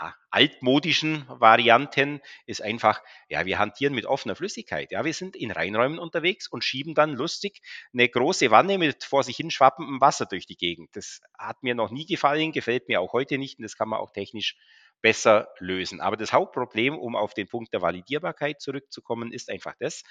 ja, 0.00 0.14
altmodischen 0.30 1.26
Varianten 1.28 2.20
ist 2.46 2.62
einfach, 2.62 3.02
ja, 3.28 3.44
wir 3.44 3.58
hantieren 3.58 3.94
mit 3.94 4.06
offener 4.06 4.34
Flüssigkeit. 4.34 4.92
Ja, 4.92 5.04
wir 5.04 5.12
sind 5.12 5.36
in 5.36 5.50
Reinräumen 5.50 5.98
unterwegs 5.98 6.48
und 6.48 6.64
schieben 6.64 6.94
dann 6.94 7.14
lustig 7.14 7.60
eine 7.92 8.08
große 8.08 8.50
Wanne 8.50 8.78
mit 8.78 9.04
vor 9.04 9.24
sich 9.24 9.36
hin 9.36 9.50
schwappendem 9.50 10.00
Wasser 10.00 10.26
durch 10.26 10.46
die 10.46 10.56
Gegend. 10.56 10.90
Das 10.94 11.20
hat 11.38 11.62
mir 11.62 11.74
noch 11.74 11.90
nie 11.90 12.06
gefallen, 12.06 12.52
gefällt 12.52 12.88
mir 12.88 13.00
auch 13.00 13.12
heute 13.12 13.38
nicht 13.38 13.58
und 13.58 13.64
das 13.64 13.76
kann 13.76 13.88
man 13.88 14.00
auch 14.00 14.10
technisch 14.10 14.56
besser 15.02 15.48
lösen. 15.58 16.00
Aber 16.00 16.16
das 16.16 16.32
Hauptproblem, 16.32 16.98
um 16.98 17.16
auf 17.16 17.34
den 17.34 17.48
Punkt 17.48 17.72
der 17.72 17.82
Validierbarkeit 17.82 18.60
zurückzukommen, 18.60 19.32
ist 19.32 19.50
einfach 19.50 19.74
das. 19.78 20.02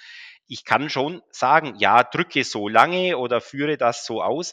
Ich 0.46 0.64
kann 0.64 0.90
schon 0.90 1.22
sagen, 1.30 1.74
ja, 1.78 2.02
drücke 2.02 2.44
so 2.44 2.68
lange 2.68 3.16
oder 3.16 3.40
führe 3.40 3.76
das 3.76 4.04
so 4.04 4.22
aus 4.22 4.52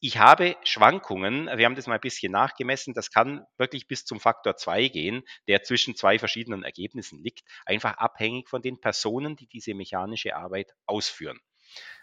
ich 0.00 0.16
habe 0.16 0.56
Schwankungen, 0.64 1.46
wir 1.46 1.66
haben 1.66 1.74
das 1.74 1.86
mal 1.86 1.94
ein 1.94 2.00
bisschen 2.00 2.32
nachgemessen, 2.32 2.94
das 2.94 3.10
kann 3.10 3.46
wirklich 3.58 3.86
bis 3.86 4.06
zum 4.06 4.18
Faktor 4.18 4.56
2 4.56 4.88
gehen, 4.88 5.22
der 5.46 5.62
zwischen 5.62 5.94
zwei 5.94 6.18
verschiedenen 6.18 6.64
Ergebnissen 6.64 7.22
liegt, 7.22 7.42
einfach 7.66 7.98
abhängig 7.98 8.48
von 8.48 8.62
den 8.62 8.80
Personen, 8.80 9.36
die 9.36 9.46
diese 9.46 9.74
mechanische 9.74 10.36
Arbeit 10.36 10.72
ausführen. 10.86 11.38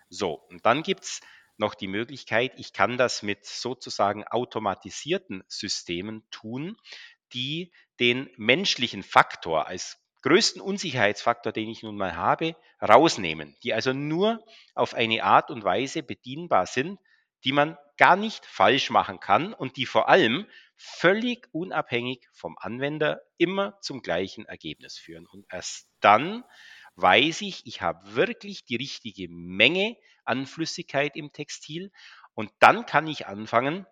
So, 0.09 0.33
und 0.49 0.65
dann 0.65 0.83
gibt's 0.83 1.21
noch 1.57 1.73
die 1.73 1.87
Möglichkeit, 1.87 2.53
ich 2.57 2.71
kann 2.71 2.97
das 2.97 3.23
mit 3.23 3.45
sozusagen 3.45 4.23
automatisierten 4.25 5.43
Systemen 5.47 6.23
tun, 6.29 6.77
die 7.33 7.73
den 7.99 8.29
menschlichen 8.37 9.01
Faktor 9.01 9.67
als 9.67 9.97
größten 10.21 10.61
Unsicherheitsfaktor, 10.61 11.51
den 11.51 11.69
ich 11.69 11.81
nun 11.81 11.97
mal 11.97 12.15
habe, 12.15 12.55
rausnehmen, 12.81 13.55
die 13.63 13.73
also 13.73 13.91
nur 13.93 14.45
auf 14.75 14.93
eine 14.93 15.23
Art 15.23 15.49
und 15.49 15.63
Weise 15.63 16.03
bedienbar 16.03 16.67
sind, 16.67 16.99
die 17.43 17.51
man 17.51 17.77
gar 17.97 18.15
nicht 18.15 18.45
falsch 18.45 18.89
machen 18.89 19.19
kann 19.19 19.53
und 19.53 19.77
die 19.77 19.85
vor 19.85 20.09
allem 20.09 20.47
völlig 20.75 21.47
unabhängig 21.51 22.27
vom 22.31 22.55
Anwender 22.59 23.21
immer 23.37 23.79
zum 23.81 24.01
gleichen 24.01 24.45
Ergebnis 24.45 24.97
führen. 24.97 25.25
Und 25.25 25.45
erst 25.51 25.89
dann 25.99 26.43
weiß 26.95 27.41
ich, 27.41 27.65
ich 27.65 27.81
habe 27.81 28.15
wirklich 28.15 28.65
die 28.65 28.75
richtige 28.75 29.27
Menge 29.29 29.95
an 30.25 30.45
Flüssigkeit 30.45 31.15
im 31.15 31.31
Textil 31.31 31.91
und 32.33 32.51
dann 32.59 32.85
kann 32.85 33.07
ich 33.07 33.27
anfangen, 33.27 33.87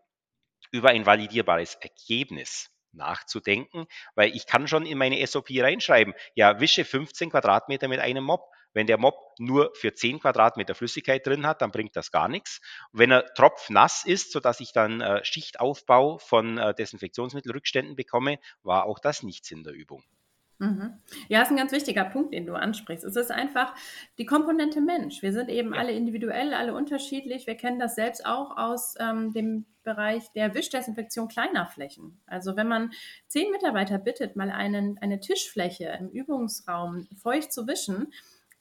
über 0.72 0.90
ein 0.90 1.06
validierbares 1.06 1.76
Ergebnis 1.76 2.72
nachzudenken, 2.92 3.88
weil 4.16 4.36
ich 4.36 4.48
kann 4.48 4.68
schon 4.68 4.86
in 4.86 4.98
meine 4.98 5.26
SOP 5.26 5.50
reinschreiben, 5.52 6.14
ja, 6.34 6.60
wische 6.60 6.86
15 6.86 7.30
Quadratmeter 7.30 7.88
mit 7.88 8.00
einem 8.00 8.24
Mob. 8.24 8.50
Wenn 8.76 8.88
der 8.88 9.00
Mob 9.00 9.16
nur 9.40 9.72
für 9.74 9.94
10 9.94 10.20
Quadratmeter 10.20 10.76
Flüssigkeit 10.76 11.26
drin 11.26 11.48
hat, 11.48 11.62
dann 11.62 11.72
bringt 11.72 11.96
das 11.96 12.12
gar 12.12 12.28
nichts. 12.28 12.62
Wenn 12.92 13.10
er 13.10 13.34
tropfnass 13.34 14.06
ist, 14.06 14.34
sodass 14.34 14.60
ich 14.60 14.74
dann 14.74 15.00
äh, 15.02 15.24
Schichtaufbau 15.24 16.18
von 16.18 16.58
äh, 16.58 16.76
Desinfektionsmittelrückständen 16.76 17.96
bekomme, 17.96 18.38
war 18.64 18.86
auch 18.86 19.00
das 19.00 19.24
nichts 19.24 19.50
in 19.50 19.64
der 19.64 19.74
Übung. 19.74 20.04
Mhm. 20.60 20.94
Ja, 21.28 21.42
ist 21.42 21.52
ein 21.52 21.58
ganz 21.58 21.72
wichtiger 21.74 22.06
Punkt, 22.06 22.34
den 22.34 22.46
du 22.46 22.54
ansprichst. 22.54 23.04
Es 23.04 23.16
ist 23.16 23.32
einfach 23.32 23.76
die 24.18 24.26
Komponente 24.26 24.80
Mensch. 24.80 25.22
Wir 25.22 25.34
sind 25.34 25.50
eben 25.50 25.74
ja. 25.74 25.80
alle 25.80 25.92
individuell, 25.92 26.54
alle 26.54 26.74
unterschiedlich. 26.74 27.46
Wir 27.46 27.56
kennen 27.56 27.80
das 27.80 27.96
selbst 27.96 28.26
auch 28.26 28.56
aus 28.56 28.96
ähm, 29.00 29.34
dem 29.34 29.66
Bereich 29.84 30.32
der 30.32 30.54
Wischdesinfektion 30.54 31.28
kleiner 31.28 31.68
Flächen. 31.68 32.22
Also 32.26 32.56
wenn 32.56 32.68
man 32.68 32.92
zehn 33.28 33.52
Mitarbeiter 33.52 33.98
bittet, 33.98 34.36
mal 34.36 34.50
einen, 34.50 34.98
eine 35.00 35.20
Tischfläche 35.20 35.96
im 36.00 36.10
Übungsraum 36.10 37.08
feucht 37.22 37.52
zu 37.52 37.68
wischen, 37.68 38.14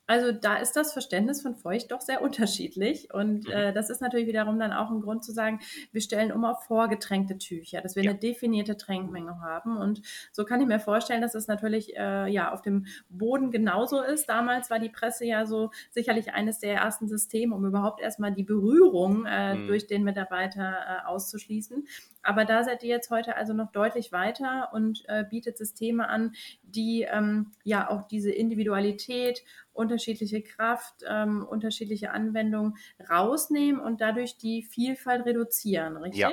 also 0.06 0.32
da 0.32 0.56
ist 0.56 0.72
das 0.72 0.92
Verständnis 0.92 1.40
von 1.40 1.54
Feucht 1.54 1.90
doch 1.90 2.00
sehr 2.00 2.20
unterschiedlich. 2.22 3.12
Und 3.12 3.46
mhm. 3.46 3.52
äh, 3.52 3.72
das 3.72 3.90
ist 3.90 4.02
natürlich 4.02 4.26
wiederum 4.26 4.58
dann 4.58 4.72
auch 4.72 4.90
ein 4.90 5.00
Grund 5.00 5.24
zu 5.24 5.32
sagen, 5.32 5.60
wir 5.92 6.00
stellen 6.00 6.32
um 6.32 6.44
auf 6.44 6.64
vorgetränkte 6.64 7.38
Tücher, 7.38 7.80
dass 7.80 7.96
wir 7.96 8.04
ja. 8.04 8.10
eine 8.10 8.18
definierte 8.18 8.76
Tränkmenge 8.76 9.40
haben. 9.40 9.76
Und 9.76 10.02
so 10.32 10.44
kann 10.44 10.60
ich 10.60 10.66
mir 10.66 10.80
vorstellen, 10.80 11.22
dass 11.22 11.34
es 11.34 11.46
natürlich 11.46 11.96
äh, 11.96 12.28
ja 12.28 12.52
auf 12.52 12.60
dem 12.60 12.86
Boden 13.08 13.50
genauso 13.50 14.02
ist. 14.02 14.28
Damals 14.28 14.70
war 14.70 14.78
die 14.78 14.90
Presse 14.90 15.24
ja 15.24 15.46
so 15.46 15.70
sicherlich 15.90 16.34
eines 16.34 16.58
der 16.58 16.74
ersten 16.74 17.08
Systeme, 17.08 17.54
um 17.54 17.64
überhaupt 17.64 18.00
erstmal 18.00 18.32
die 18.32 18.44
Berührung 18.44 19.24
äh, 19.26 19.54
mhm. 19.54 19.66
durch 19.68 19.86
den 19.86 20.04
Mitarbeiter 20.04 20.74
äh, 21.04 21.06
auszuschließen. 21.06 21.86
Aber 22.22 22.44
da 22.44 22.64
seid 22.64 22.82
ihr 22.82 22.88
jetzt 22.88 23.10
heute 23.10 23.36
also 23.36 23.52
noch 23.52 23.70
deutlich 23.70 24.10
weiter 24.10 24.70
und 24.72 25.04
äh, 25.08 25.24
bietet 25.24 25.58
Systeme 25.58 26.08
an, 26.08 26.32
die 26.74 27.06
ähm, 27.10 27.52
ja 27.62 27.90
auch 27.90 28.06
diese 28.08 28.30
Individualität, 28.30 29.42
unterschiedliche 29.72 30.42
Kraft, 30.42 30.94
ähm, 31.08 31.44
unterschiedliche 31.44 32.12
Anwendungen 32.12 32.76
rausnehmen 33.10 33.80
und 33.80 34.00
dadurch 34.00 34.38
die 34.38 34.62
Vielfalt 34.62 35.26
reduzieren, 35.26 35.96
richtig? 35.96 36.20
Ja. 36.20 36.32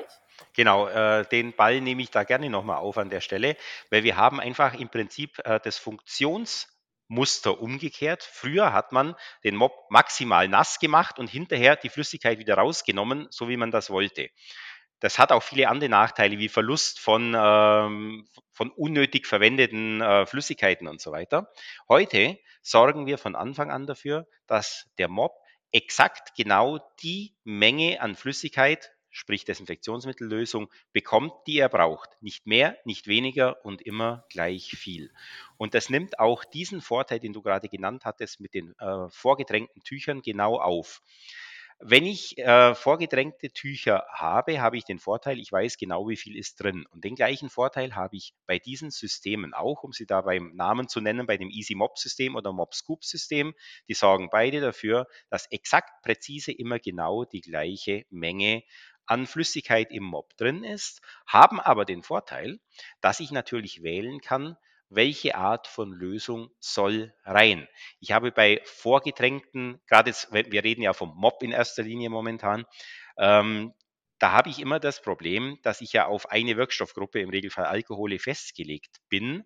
Genau, 0.54 0.88
äh, 0.88 1.26
den 1.26 1.54
Ball 1.54 1.82
nehme 1.82 2.02
ich 2.02 2.10
da 2.10 2.24
gerne 2.24 2.50
nochmal 2.50 2.78
auf 2.78 2.98
an 2.98 3.10
der 3.10 3.22
Stelle, 3.22 3.56
weil 3.90 4.04
wir 4.04 4.18
haben 4.18 4.40
einfach 4.40 4.74
im 4.74 4.90
Prinzip 4.90 5.40
äh, 5.46 5.60
das 5.64 5.78
Funktionsmuster 5.78 7.62
umgekehrt. 7.62 8.24
Früher 8.24 8.74
hat 8.74 8.92
man 8.92 9.16
den 9.44 9.56
Mob 9.56 9.74
maximal 9.90 10.48
nass 10.48 10.80
gemacht 10.80 11.20
und 11.20 11.30
hinterher 11.30 11.76
die 11.76 11.90
Flüssigkeit 11.90 12.40
wieder 12.40 12.56
rausgenommen, 12.56 13.28
so 13.30 13.50
wie 13.50 13.58
man 13.58 13.72
das 13.72 13.90
wollte. 13.90 14.30
Das 15.01 15.17
hat 15.17 15.31
auch 15.31 15.43
viele 15.43 15.67
andere 15.67 15.89
Nachteile 15.89 16.38
wie 16.38 16.48
Verlust 16.48 17.00
von, 17.00 17.36
ähm, 17.36 18.27
von 18.51 18.70
unnötig 18.70 19.25
verwendeten 19.25 20.00
äh, 20.00 20.25
Flüssigkeiten 20.27 20.88
und 20.88 21.01
so 21.01 21.12
weiter. 21.12 21.51
Heute 21.89 22.38
sorgen 22.62 23.08
wir 23.08 23.17
von 23.17 23.36
Anfang 23.36 23.72
an 23.72 23.88
dafür, 23.88 24.27
dass 24.46 24.88
der 25.00 25.08
Mob 25.08 25.34
exakt 25.72 26.36
genau 26.36 26.79
die 27.01 27.36
Menge 27.43 28.00
an 28.00 28.15
Flüssigkeit, 28.15 28.91
sprich 29.10 29.43
Desinfektionsmittellösung, 29.43 30.72
bekommt, 30.93 31.34
die 31.48 31.58
er 31.58 31.70
braucht. 31.70 32.10
Nicht 32.22 32.46
mehr, 32.46 32.77
nicht 32.86 33.08
weniger 33.08 33.65
und 33.65 33.81
immer 33.81 34.25
gleich 34.29 34.70
viel. 34.77 35.12
Und 35.58 35.74
das 35.74 35.89
nimmt 35.89 36.20
auch 36.20 36.43
diesen 36.46 36.79
Vorteil, 36.79 37.20
den 37.20 37.34
du 37.34 37.41
gerade 37.41 37.70
genannt 37.70 38.05
hattest, 38.05 38.39
mit 38.39 38.53
den 38.53 38.75
äh, 38.77 39.10
vorgedrängten 39.10 39.81
Tüchern 39.81 40.22
genau 40.22 40.60
auf. 40.60 41.01
Wenn 41.84 42.06
ich 42.06 42.38
äh, 42.38 42.76
vorgedrängte 42.76 43.52
Tücher 43.52 44.06
habe, 44.14 44.62
habe 44.62 44.78
ich 44.78 44.86
den 44.86 45.00
Vorteil, 45.00 45.40
ich 45.40 45.52
weiß 45.52 45.78
genau, 45.78 46.08
wie 46.08 46.16
viel 46.16 46.36
ist 46.36 46.62
drin. 46.62 46.86
Und 46.92 47.04
den 47.04 47.16
gleichen 47.16 47.50
Vorteil 47.50 47.96
habe 47.96 48.18
ich 48.18 48.36
bei 48.46 48.60
diesen 48.60 48.92
Systemen 48.92 49.56
auch, 49.56 49.82
um 49.82 49.92
sie 49.92 50.06
da 50.06 50.22
beim 50.22 50.56
Namen 50.56 50.88
zu 50.88 51.02
nennen, 51.02 51.26
bei 51.26 51.38
dem 51.38 51.50
Easy 51.50 51.74
Mob 51.74 51.98
System 51.98 52.36
oder 52.36 52.54
Mob 52.54 52.76
Scoop 52.76 53.04
System. 53.04 53.56
Die 53.88 53.96
sorgen 53.96 54.30
beide 54.30 54.62
dafür, 54.62 55.08
dass 55.30 55.48
exakt 55.48 56.04
präzise 56.04 56.52
immer 56.52 56.78
genau 56.78 57.26
die 57.26 57.42
gleiche 57.42 58.06
Menge 58.12 58.62
an 59.08 59.26
Flüssigkeit 59.26 59.92
im 59.92 60.04
Mob 60.04 60.38
drin 60.38 60.64
ist, 60.64 61.02
haben 61.26 61.60
aber 61.60 61.86
den 61.86 62.04
Vorteil, 62.04 62.60
dass 63.02 63.20
ich 63.20 63.32
natürlich 63.32 63.82
wählen 63.82 64.22
kann, 64.22 64.56
welche 64.92 65.36
Art 65.36 65.68
von 65.68 65.92
Lösung 65.92 66.50
soll 66.60 67.14
rein. 67.24 67.68
Ich 68.00 68.12
habe 68.12 68.32
bei 68.32 68.62
vorgedrängten, 68.66 69.82
gerade 69.88 70.10
jetzt, 70.10 70.32
wir 70.34 70.64
reden 70.64 70.82
ja 70.82 70.94
vom 70.94 71.16
Mob 71.16 71.42
in 71.44 71.52
erster 71.52 71.84
Linie 71.84 72.10
momentan, 72.10 72.66
ähm, 73.18 73.74
da 74.20 74.34
habe 74.34 74.50
ich 74.50 74.60
immer 74.60 74.80
das 74.80 75.02
Problem, 75.02 75.58
dass 75.64 75.82
ich 75.82 75.94
ja 75.94 76.06
auf 76.06 76.30
eine 76.30 76.56
Wirkstoffgruppe, 76.56 77.20
im 77.22 77.30
Regelfall 77.32 77.66
Alkohole, 77.66 78.20
festgelegt 78.20 78.98
bin. 79.10 79.44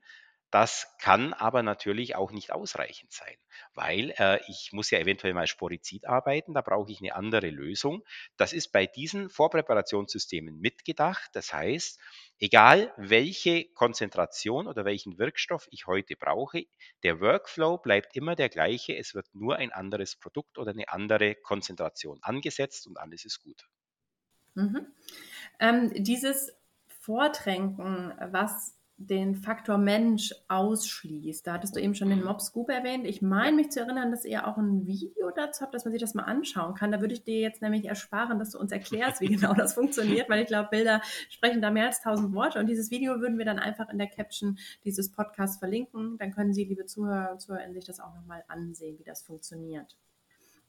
Das 0.55 0.88
kann 1.00 1.33
aber 1.33 1.63
natürlich 1.63 2.15
auch 2.15 2.31
nicht 2.31 2.53
ausreichend 2.53 3.12
sein, 3.12 3.35
weil 3.74 4.13
äh, 4.17 4.39
ich 4.47 4.71
muss 4.71 4.89
ja 4.89 5.00
eventuell 5.00 5.33
mal 5.33 5.47
Sporizid 5.47 6.07
arbeiten, 6.07 6.53
da 6.53 6.62
brauche 6.62 6.89
ich 6.93 7.01
eine 7.01 7.13
andere 7.13 7.50
Lösung. 7.50 8.05
Das 8.38 8.53
ist 8.53 8.71
bei 8.71 8.85
diesen 8.85 9.29
Vorpräparationssystemen 9.29 10.57
mitgedacht. 10.57 11.29
Das 11.33 11.51
heißt, 11.51 12.00
Egal 12.38 12.93
welche 12.97 13.63
Konzentration 13.75 14.67
oder 14.67 14.83
welchen 14.83 15.17
Wirkstoff 15.17 15.69
ich 15.71 15.88
heute 15.88 16.17
brauche, 16.17 16.65
der 17.03 17.21
Workflow 17.21 17.77
bleibt 17.77 18.13
immer 18.13 18.35
der 18.35 18.50
gleiche. 18.50 18.93
Es 18.97 19.15
wird 19.15 19.33
nur 19.33 19.55
ein 19.55 19.71
anderes 19.71 20.17
Produkt 20.17 20.57
oder 20.57 20.71
eine 20.71 20.89
andere 20.89 21.35
Konzentration 21.35 22.19
angesetzt 22.21 22.88
und 22.88 22.97
alles 22.97 23.24
ist 23.24 23.39
gut. 23.39 23.65
Mhm. 24.55 24.88
Ähm, 25.62 25.93
dieses 25.95 26.53
Vortränken, 26.88 28.13
was 28.31 28.75
den 28.98 29.36
Faktor 29.36 29.78
Mensch 29.78 30.34
ausschließt. 30.48 31.46
Da 31.46 31.54
hattest 31.54 31.75
du 31.75 31.82
eben 31.82 31.96
schon 31.96 32.10
den 32.10 32.20
mhm. 32.20 32.25
Mob 32.25 32.42
Scoop 32.42 32.70
erwähnt. 32.70 33.06
Ich 33.06 33.22
meine 33.22 33.56
mich 33.56 33.70
zu 33.72 33.82
erinnern, 33.82 34.12
dass 34.12 34.24
ihr 34.24 34.48
auch 34.48 34.58
ein 34.58 34.88
Video 34.88 35.32
dazu 35.36 35.62
habt, 35.62 35.74
dass 35.74 35.84
man 35.84 35.92
sich 35.92 36.02
das 36.02 36.14
mal 36.14 36.24
anschauen 36.24 36.75
kann. 36.75 36.92
Da 36.92 37.02
würde 37.02 37.14
ich 37.14 37.24
dir 37.24 37.40
jetzt 37.40 37.62
nämlich 37.62 37.86
ersparen, 37.86 38.40
dass 38.40 38.52
du 38.52 38.60
uns 38.60 38.72
erklärst, 38.72 39.20
wie 39.20 39.28
genau 39.36 39.54
das 39.54 39.74
funktioniert, 39.74 40.30
weil 40.30 40.42
ich 40.42 40.48
glaube, 40.48 40.70
Bilder 40.70 41.02
sprechen 41.30 41.62
da 41.62 41.72
mehr 41.72 41.88
als 41.88 42.02
tausend 42.02 42.34
Worte. 42.34 42.60
Und 42.60 42.68
dieses 42.68 42.90
Video 42.90 43.20
würden 43.20 43.38
wir 43.38 43.46
dann 43.46 43.60
einfach 43.60 43.90
in 43.90 43.98
der 43.98 44.08
Caption 44.08 44.58
dieses 44.86 45.12
Podcasts 45.12 45.58
verlinken. 45.58 46.18
Dann 46.18 46.32
können 46.32 46.54
Sie, 46.54 46.64
liebe 46.64 46.86
Zuhörer 46.86 47.32
und 47.32 47.42
Zuhörerinnen, 47.42 47.74
sich 47.74 47.86
das 47.86 48.00
auch 48.00 48.16
nochmal 48.16 48.44
ansehen, 48.48 48.98
wie 48.98 49.04
das 49.04 49.24
funktioniert. 49.24 49.98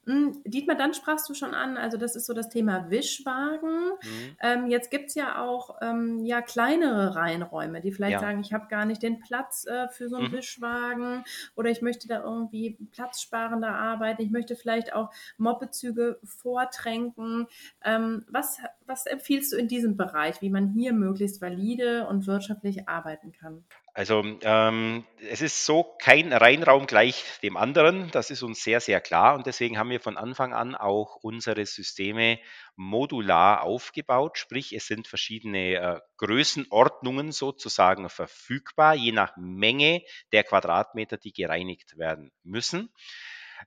Hm, 0.06 0.40
Dietmar, 0.44 0.76
dann 0.76 0.94
sprachst 0.94 1.28
du 1.28 1.34
schon 1.34 1.52
an, 1.52 1.76
also 1.76 1.96
das 1.96 2.14
ist 2.14 2.26
so 2.26 2.32
das 2.32 2.48
Thema 2.48 2.90
Wischwagen. 2.90 3.86
Mhm. 3.86 4.36
Ähm, 4.40 4.66
jetzt 4.68 4.92
gibt 4.92 5.08
es 5.08 5.16
ja 5.16 5.42
auch 5.42 5.78
ähm, 5.82 6.24
ja, 6.24 6.42
kleinere 6.42 7.16
Reihenräume, 7.16 7.80
die 7.80 7.90
vielleicht 7.90 8.12
ja. 8.12 8.20
sagen, 8.20 8.40
ich 8.40 8.52
habe 8.52 8.68
gar 8.68 8.84
nicht 8.84 9.02
den 9.02 9.18
Platz 9.18 9.66
äh, 9.66 9.88
für 9.88 10.08
so 10.08 10.16
einen 10.16 10.28
mhm. 10.28 10.32
Wischwagen 10.32 11.24
oder 11.56 11.70
ich 11.70 11.82
möchte 11.82 12.06
da 12.06 12.22
irgendwie 12.22 12.78
platzsparender 12.92 13.74
arbeiten, 13.74 14.22
ich 14.22 14.30
möchte 14.30 14.54
vielleicht 14.54 14.92
auch 14.92 15.10
Moppezüge 15.38 16.20
vortränken. 16.22 17.48
Ähm, 17.84 18.24
was, 18.28 18.58
was 18.86 19.06
empfiehlst 19.06 19.52
du 19.52 19.56
in 19.56 19.68
diesem 19.68 19.96
Bereich, 19.96 20.40
wie 20.40 20.50
man 20.50 20.72
hier 20.72 20.92
möglichst 20.92 21.40
valide 21.40 22.06
und 22.06 22.26
wirtschaftlich 22.26 22.88
arbeiten 22.88 23.32
kann? 23.32 23.64
Also 23.94 24.22
ähm, 24.42 25.04
es 25.30 25.40
ist 25.40 25.64
so, 25.64 25.96
kein 25.98 26.32
Reinraum 26.32 26.86
gleich 26.86 27.24
dem 27.42 27.56
anderen. 27.56 28.10
Das 28.10 28.30
ist 28.30 28.42
uns 28.42 28.62
sehr, 28.62 28.80
sehr 28.80 29.00
klar. 29.00 29.34
Und 29.34 29.46
deswegen 29.46 29.78
haben 29.78 29.88
wir 29.88 30.00
von 30.00 30.18
Anfang 30.18 30.52
an 30.52 30.74
auch 30.74 31.16
unsere 31.22 31.64
Systeme 31.64 32.38
modular 32.76 33.62
aufgebaut. 33.62 34.36
Sprich, 34.36 34.74
es 34.74 34.86
sind 34.86 35.08
verschiedene 35.08 35.74
äh, 35.74 36.00
Größenordnungen 36.18 37.32
sozusagen 37.32 38.10
verfügbar, 38.10 38.94
je 38.94 39.12
nach 39.12 39.34
Menge 39.38 40.02
der 40.30 40.44
Quadratmeter, 40.44 41.16
die 41.16 41.32
gereinigt 41.32 41.96
werden 41.96 42.32
müssen. 42.42 42.90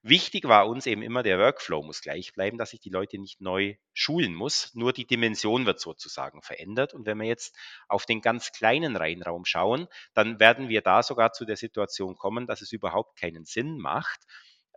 Wichtig 0.02 0.48
war 0.48 0.68
uns 0.68 0.86
eben 0.86 1.02
immer, 1.02 1.24
der 1.24 1.40
Workflow 1.40 1.84
muss 1.84 2.02
gleich 2.02 2.34
bleiben, 2.34 2.58
dass 2.58 2.74
ich 2.74 2.80
die 2.80 2.90
Leute 2.90 3.18
nicht 3.18 3.42
neu 3.42 3.76
schulen 3.94 4.34
muss. 4.34 4.74
Nur 4.76 4.94
die 4.94 5.06
Dimension 5.06 5.66
wird 5.66 5.80
sozusagen 5.80 6.42
verändert. 6.42 6.94
Und 6.94 7.06
wenn 7.06 7.18
wir 7.18 7.28
jetzt 7.28 7.56
auf 7.88 8.06
den 8.06 8.22
ganz 8.22 8.52
kleinen 8.52 8.96
Reihenraum 8.96 9.46
schauen, 9.46 9.88
dann 10.14 10.40
werden 10.40 10.70
wir 10.70 10.82
da 10.82 11.04
sogar 11.04 11.34
zu 11.34 11.46
der 11.46 11.58
Situation 11.58 12.16
kommen, 12.16 12.48
dass 12.48 12.62
es 12.62 12.72
überhaupt 12.72 13.20
keinen 13.20 13.46
Sinn 13.46 13.78
macht, 13.78 14.22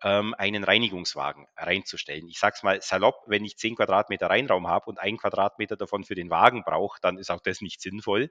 ähm, 0.03 0.35
einen 0.35 0.65
Reinigungswagen 0.65 1.47
reinzustellen. 1.57 2.29
Ich 2.29 2.39
sage 2.39 2.55
es 2.57 2.63
mal 2.63 2.83
salopp, 2.83 3.23
wenn 3.27 3.45
ich 3.45 3.57
10 3.57 3.77
Quadratmeter 3.77 4.29
Reinraum 4.29 4.67
habe 4.67 4.87
und 4.87 4.99
ein 4.99 5.17
Quadratmeter 5.17 5.77
davon 5.77 6.05
für 6.05 6.15
den 6.15 6.31
Wagen 6.31 6.65
brauche, 6.65 6.99
dann 7.01 7.19
ist 7.19 7.31
auch 7.31 7.41
das 7.41 7.61
nicht 7.61 7.81
sinnvoll. 7.81 8.31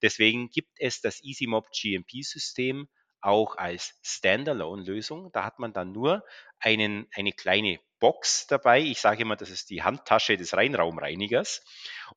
Deswegen 0.00 0.50
gibt 0.50 0.72
es 0.78 1.00
das 1.00 1.22
EasyMob 1.22 1.68
GMP-System 1.70 2.88
auch 3.22 3.56
als 3.56 3.98
Standalone-Lösung. 4.02 5.32
Da 5.32 5.44
hat 5.44 5.58
man 5.58 5.72
dann 5.72 5.92
nur 5.92 6.24
einen, 6.58 7.06
eine 7.14 7.32
kleine 7.32 7.78
Box 8.02 8.48
dabei. 8.48 8.80
Ich 8.80 9.00
sage 9.00 9.22
immer, 9.22 9.36
das 9.36 9.48
ist 9.48 9.70
die 9.70 9.84
Handtasche 9.84 10.36
des 10.36 10.56
Reinraumreinigers. 10.56 11.64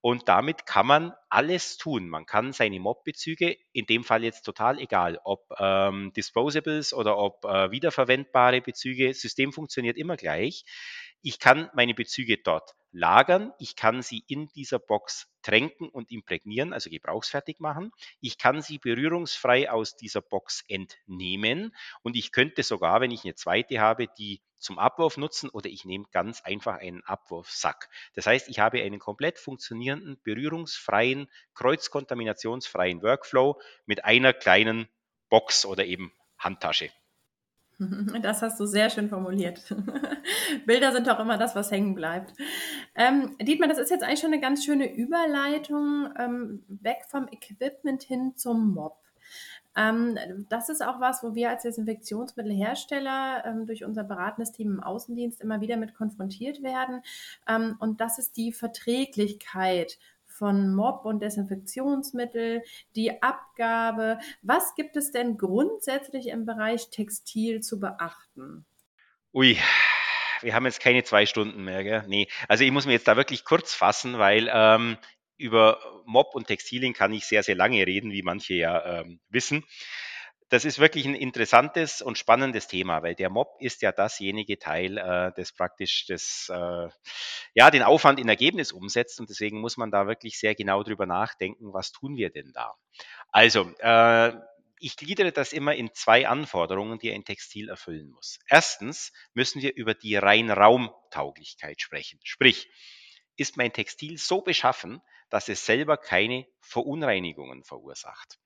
Und 0.01 0.27
damit 0.27 0.65
kann 0.65 0.87
man 0.87 1.13
alles 1.29 1.77
tun. 1.77 2.09
Man 2.09 2.25
kann 2.25 2.53
seine 2.53 2.79
Mobbezüge, 2.79 3.55
in 3.71 3.85
dem 3.85 4.03
Fall 4.03 4.23
jetzt 4.23 4.41
total 4.41 4.79
egal, 4.79 5.19
ob 5.23 5.45
ähm, 5.59 6.11
Disposables 6.13 6.91
oder 6.91 7.17
ob 7.17 7.45
äh, 7.45 7.69
wiederverwendbare 7.69 8.61
Bezüge, 8.61 9.13
System 9.13 9.53
funktioniert 9.53 9.97
immer 9.97 10.17
gleich. 10.17 10.65
Ich 11.27 11.39
kann 11.39 11.71
meine 11.73 11.95
Bezüge 11.95 12.37
dort 12.37 12.75
lagern. 12.91 13.51
Ich 13.57 13.75
kann 13.75 14.03
sie 14.03 14.23
in 14.27 14.47
dieser 14.49 14.77
Box 14.77 15.27
tränken 15.41 15.89
und 15.89 16.11
imprägnieren, 16.11 16.71
also 16.71 16.91
gebrauchsfertig 16.91 17.59
machen. 17.59 17.91
Ich 18.21 18.37
kann 18.37 18.61
sie 18.61 18.77
berührungsfrei 18.77 19.71
aus 19.71 19.95
dieser 19.95 20.21
Box 20.21 20.63
entnehmen 20.67 21.75
und 22.03 22.15
ich 22.15 22.31
könnte 22.31 22.61
sogar, 22.61 23.01
wenn 23.01 23.09
ich 23.09 23.23
eine 23.23 23.33
zweite 23.33 23.79
habe, 23.79 24.05
die 24.19 24.39
zum 24.59 24.77
Abwurf 24.77 25.17
nutzen 25.17 25.49
oder 25.49 25.67
ich 25.67 25.83
nehme 25.83 26.05
ganz 26.11 26.41
einfach 26.41 26.77
einen 26.77 27.01
Abwurfsack. 27.01 27.89
Das 28.13 28.27
heißt, 28.27 28.47
ich 28.47 28.59
habe 28.59 28.83
einen 28.83 28.99
komplett 28.99 29.39
funktionierenden, 29.39 30.21
berührungsfreien, 30.21 31.27
kreuzkontaminationsfreien 31.55 33.01
Workflow 33.01 33.59
mit 33.87 34.05
einer 34.05 34.31
kleinen 34.31 34.87
Box 35.29 35.65
oder 35.65 35.85
eben 35.85 36.13
Handtasche. 36.37 36.91
Das 38.21 38.41
hast 38.41 38.59
du 38.59 38.65
sehr 38.65 38.89
schön 38.89 39.09
formuliert. 39.09 39.61
Bilder 40.65 40.91
sind 40.91 41.07
doch 41.07 41.19
immer 41.19 41.37
das, 41.37 41.55
was 41.55 41.71
hängen 41.71 41.95
bleibt. 41.95 42.33
Ähm, 42.95 43.35
Dietmar, 43.41 43.67
das 43.67 43.77
ist 43.77 43.91
jetzt 43.91 44.03
eigentlich 44.03 44.19
schon 44.19 44.31
eine 44.33 44.41
ganz 44.41 44.63
schöne 44.63 44.93
Überleitung 44.93 46.09
ähm, 46.17 46.63
weg 46.67 46.99
vom 47.07 47.27
Equipment 47.27 48.03
hin 48.03 48.33
zum 48.35 48.73
Mob. 48.73 48.97
Ähm, 49.75 50.17
das 50.49 50.69
ist 50.69 50.81
auch 50.81 51.01
was, 51.01 51.21
wo 51.21 51.35
wir 51.35 51.49
als 51.49 51.63
Desinfektionsmittelhersteller 51.63 53.43
ähm, 53.45 53.65
durch 53.65 53.83
unser 53.83 54.03
beratendes 54.03 54.53
Team 54.53 54.71
im 54.71 54.79
Außendienst 54.83 55.41
immer 55.41 55.59
wieder 55.59 55.77
mit 55.77 55.95
konfrontiert 55.95 56.63
werden. 56.63 57.01
Ähm, 57.47 57.75
und 57.79 57.99
das 57.99 58.17
ist 58.17 58.37
die 58.37 58.53
Verträglichkeit 58.53 59.97
von 60.37 60.75
Mob 60.75 61.05
und 61.05 61.21
Desinfektionsmittel, 61.21 62.63
die 62.95 63.21
Abgabe. 63.21 64.19
Was 64.41 64.75
gibt 64.75 64.97
es 64.97 65.11
denn 65.11 65.37
grundsätzlich 65.37 66.27
im 66.27 66.45
Bereich 66.45 66.89
Textil 66.89 67.61
zu 67.61 67.79
beachten? 67.79 68.65
Ui, 69.33 69.57
wir 70.41 70.53
haben 70.53 70.65
jetzt 70.65 70.79
keine 70.79 71.03
zwei 71.03 71.25
Stunden 71.25 71.63
mehr, 71.63 71.83
gell? 71.83 72.03
Nee, 72.07 72.27
also 72.47 72.63
ich 72.63 72.71
muss 72.71 72.85
mir 72.85 72.93
jetzt 72.93 73.07
da 73.07 73.17
wirklich 73.17 73.43
kurz 73.45 73.73
fassen, 73.73 74.17
weil 74.17 74.49
ähm, 74.51 74.97
über 75.37 75.79
Mob 76.05 76.35
und 76.35 76.47
Textilien 76.47 76.93
kann 76.93 77.13
ich 77.13 77.25
sehr, 77.25 77.43
sehr 77.43 77.55
lange 77.55 77.85
reden, 77.85 78.11
wie 78.11 78.21
manche 78.21 78.53
ja 78.53 79.01
ähm, 79.01 79.19
wissen 79.29 79.63
das 80.49 80.63
ist 80.63 80.79
wirklich 80.79 81.05
ein 81.05 81.15
interessantes 81.15 82.01
und 82.01 82.17
spannendes 82.17 82.67
Thema, 82.67 83.01
weil 83.01 83.15
der 83.15 83.29
Mob 83.29 83.55
ist 83.59 83.81
ja 83.81 83.91
dasjenige 83.91 84.59
Teil, 84.59 84.97
äh, 84.97 85.31
das 85.35 85.51
praktisch 85.51 86.05
das, 86.07 86.51
äh, 86.53 86.89
ja, 87.55 87.71
den 87.71 87.83
Aufwand 87.83 88.19
in 88.19 88.29
Ergebnis 88.29 88.71
umsetzt 88.71 89.19
und 89.19 89.29
deswegen 89.29 89.59
muss 89.59 89.77
man 89.77 89.91
da 89.91 90.07
wirklich 90.07 90.39
sehr 90.39 90.53
genau 90.53 90.83
drüber 90.83 91.05
nachdenken, 91.05 91.73
was 91.73 91.91
tun 91.91 92.15
wir 92.15 92.29
denn 92.29 92.51
da? 92.53 92.75
Also, 93.31 93.71
äh, 93.79 94.33
ich 94.79 94.97
gliedere 94.97 95.31
das 95.31 95.53
immer 95.53 95.73
in 95.73 95.93
zwei 95.93 96.27
Anforderungen, 96.27 96.99
die 96.99 97.11
ein 97.11 97.23
Textil 97.23 97.69
erfüllen 97.69 98.09
muss. 98.09 98.39
Erstens 98.47 99.13
müssen 99.33 99.61
wir 99.61 99.75
über 99.75 99.93
die 99.93 100.15
rein 100.15 100.51
Raumtauglichkeit 100.51 101.81
sprechen. 101.81 102.19
Sprich, 102.23 102.69
ist 103.37 103.57
mein 103.57 103.73
Textil 103.73 104.17
so 104.17 104.41
beschaffen, 104.41 105.01
dass 105.29 105.49
es 105.49 105.65
selber 105.65 105.97
keine 105.97 106.45
Verunreinigungen 106.59 107.63
verursacht. 107.63 108.37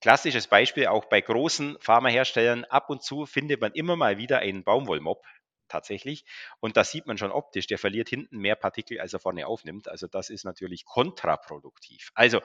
Klassisches 0.00 0.46
Beispiel 0.46 0.86
auch 0.86 1.04
bei 1.06 1.20
großen 1.20 1.76
Pharmaherstellern. 1.80 2.64
Ab 2.64 2.88
und 2.88 3.02
zu 3.02 3.26
findet 3.26 3.60
man 3.60 3.72
immer 3.72 3.96
mal 3.96 4.16
wieder 4.18 4.38
einen 4.38 4.64
Baumwollmob 4.64 5.22
tatsächlich. 5.68 6.24
Und 6.60 6.76
das 6.76 6.90
sieht 6.90 7.06
man 7.06 7.18
schon 7.18 7.32
optisch. 7.32 7.66
Der 7.66 7.78
verliert 7.78 8.08
hinten 8.08 8.38
mehr 8.38 8.56
Partikel, 8.56 9.00
als 9.00 9.12
er 9.12 9.20
vorne 9.20 9.46
aufnimmt. 9.46 9.88
Also 9.88 10.06
das 10.06 10.30
ist 10.30 10.44
natürlich 10.44 10.84
kontraproduktiv. 10.84 12.10
Also 12.14 12.40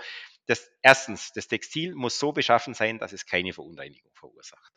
das, 0.46 0.70
erstens, 0.82 1.32
das 1.34 1.48
Textil 1.48 1.96
muss 1.96 2.20
so 2.20 2.32
beschaffen 2.32 2.74
sein, 2.74 3.00
dass 3.00 3.14
es 3.14 3.26
keine 3.26 3.54
Verunreinigung 3.54 4.12
verursacht. 4.14 4.74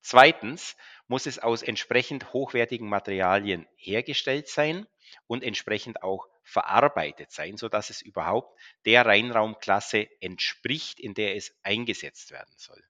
Zweitens 0.00 0.76
muss 1.06 1.26
es 1.26 1.38
aus 1.38 1.62
entsprechend 1.62 2.32
hochwertigen 2.32 2.88
Materialien 2.88 3.66
hergestellt 3.76 4.48
sein 4.48 4.86
und 5.26 5.42
entsprechend 5.42 6.02
auch 6.02 6.28
verarbeitet 6.48 7.30
sein, 7.30 7.56
sodass 7.56 7.90
es 7.90 8.00
überhaupt 8.00 8.58
der 8.86 9.04
Reinraumklasse 9.04 10.08
entspricht, 10.20 10.98
in 10.98 11.14
der 11.14 11.36
es 11.36 11.54
eingesetzt 11.62 12.30
werden 12.30 12.54
soll. 12.56 12.82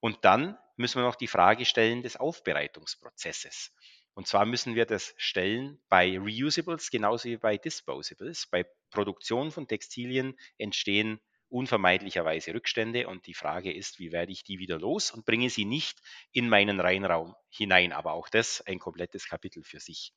Und 0.00 0.24
dann 0.24 0.58
müssen 0.76 1.00
wir 1.00 1.06
noch 1.06 1.16
die 1.16 1.28
Frage 1.28 1.64
stellen 1.64 2.02
des 2.02 2.16
Aufbereitungsprozesses. 2.16 3.72
Und 4.12 4.26
zwar 4.26 4.44
müssen 4.44 4.74
wir 4.74 4.84
das 4.84 5.14
stellen 5.16 5.80
bei 5.88 6.18
Reusables 6.18 6.90
genauso 6.90 7.28
wie 7.28 7.38
bei 7.38 7.56
Disposables. 7.56 8.46
Bei 8.48 8.66
Produktion 8.90 9.50
von 9.50 9.66
Textilien 9.66 10.38
entstehen 10.58 11.20
unvermeidlicherweise 11.54 12.52
Rückstände 12.52 13.06
und 13.06 13.26
die 13.26 13.34
Frage 13.34 13.72
ist, 13.72 14.00
wie 14.00 14.10
werde 14.10 14.32
ich 14.32 14.42
die 14.42 14.58
wieder 14.58 14.76
los 14.78 15.12
und 15.12 15.24
bringe 15.24 15.48
sie 15.48 15.64
nicht 15.64 16.00
in 16.32 16.48
meinen 16.48 16.80
Reinraum 16.80 17.36
hinein. 17.48 17.92
Aber 17.92 18.12
auch 18.12 18.28
das 18.28 18.60
ein 18.66 18.80
komplettes 18.80 19.28
Kapitel 19.28 19.62
für 19.62 19.78
sich. 19.78 20.12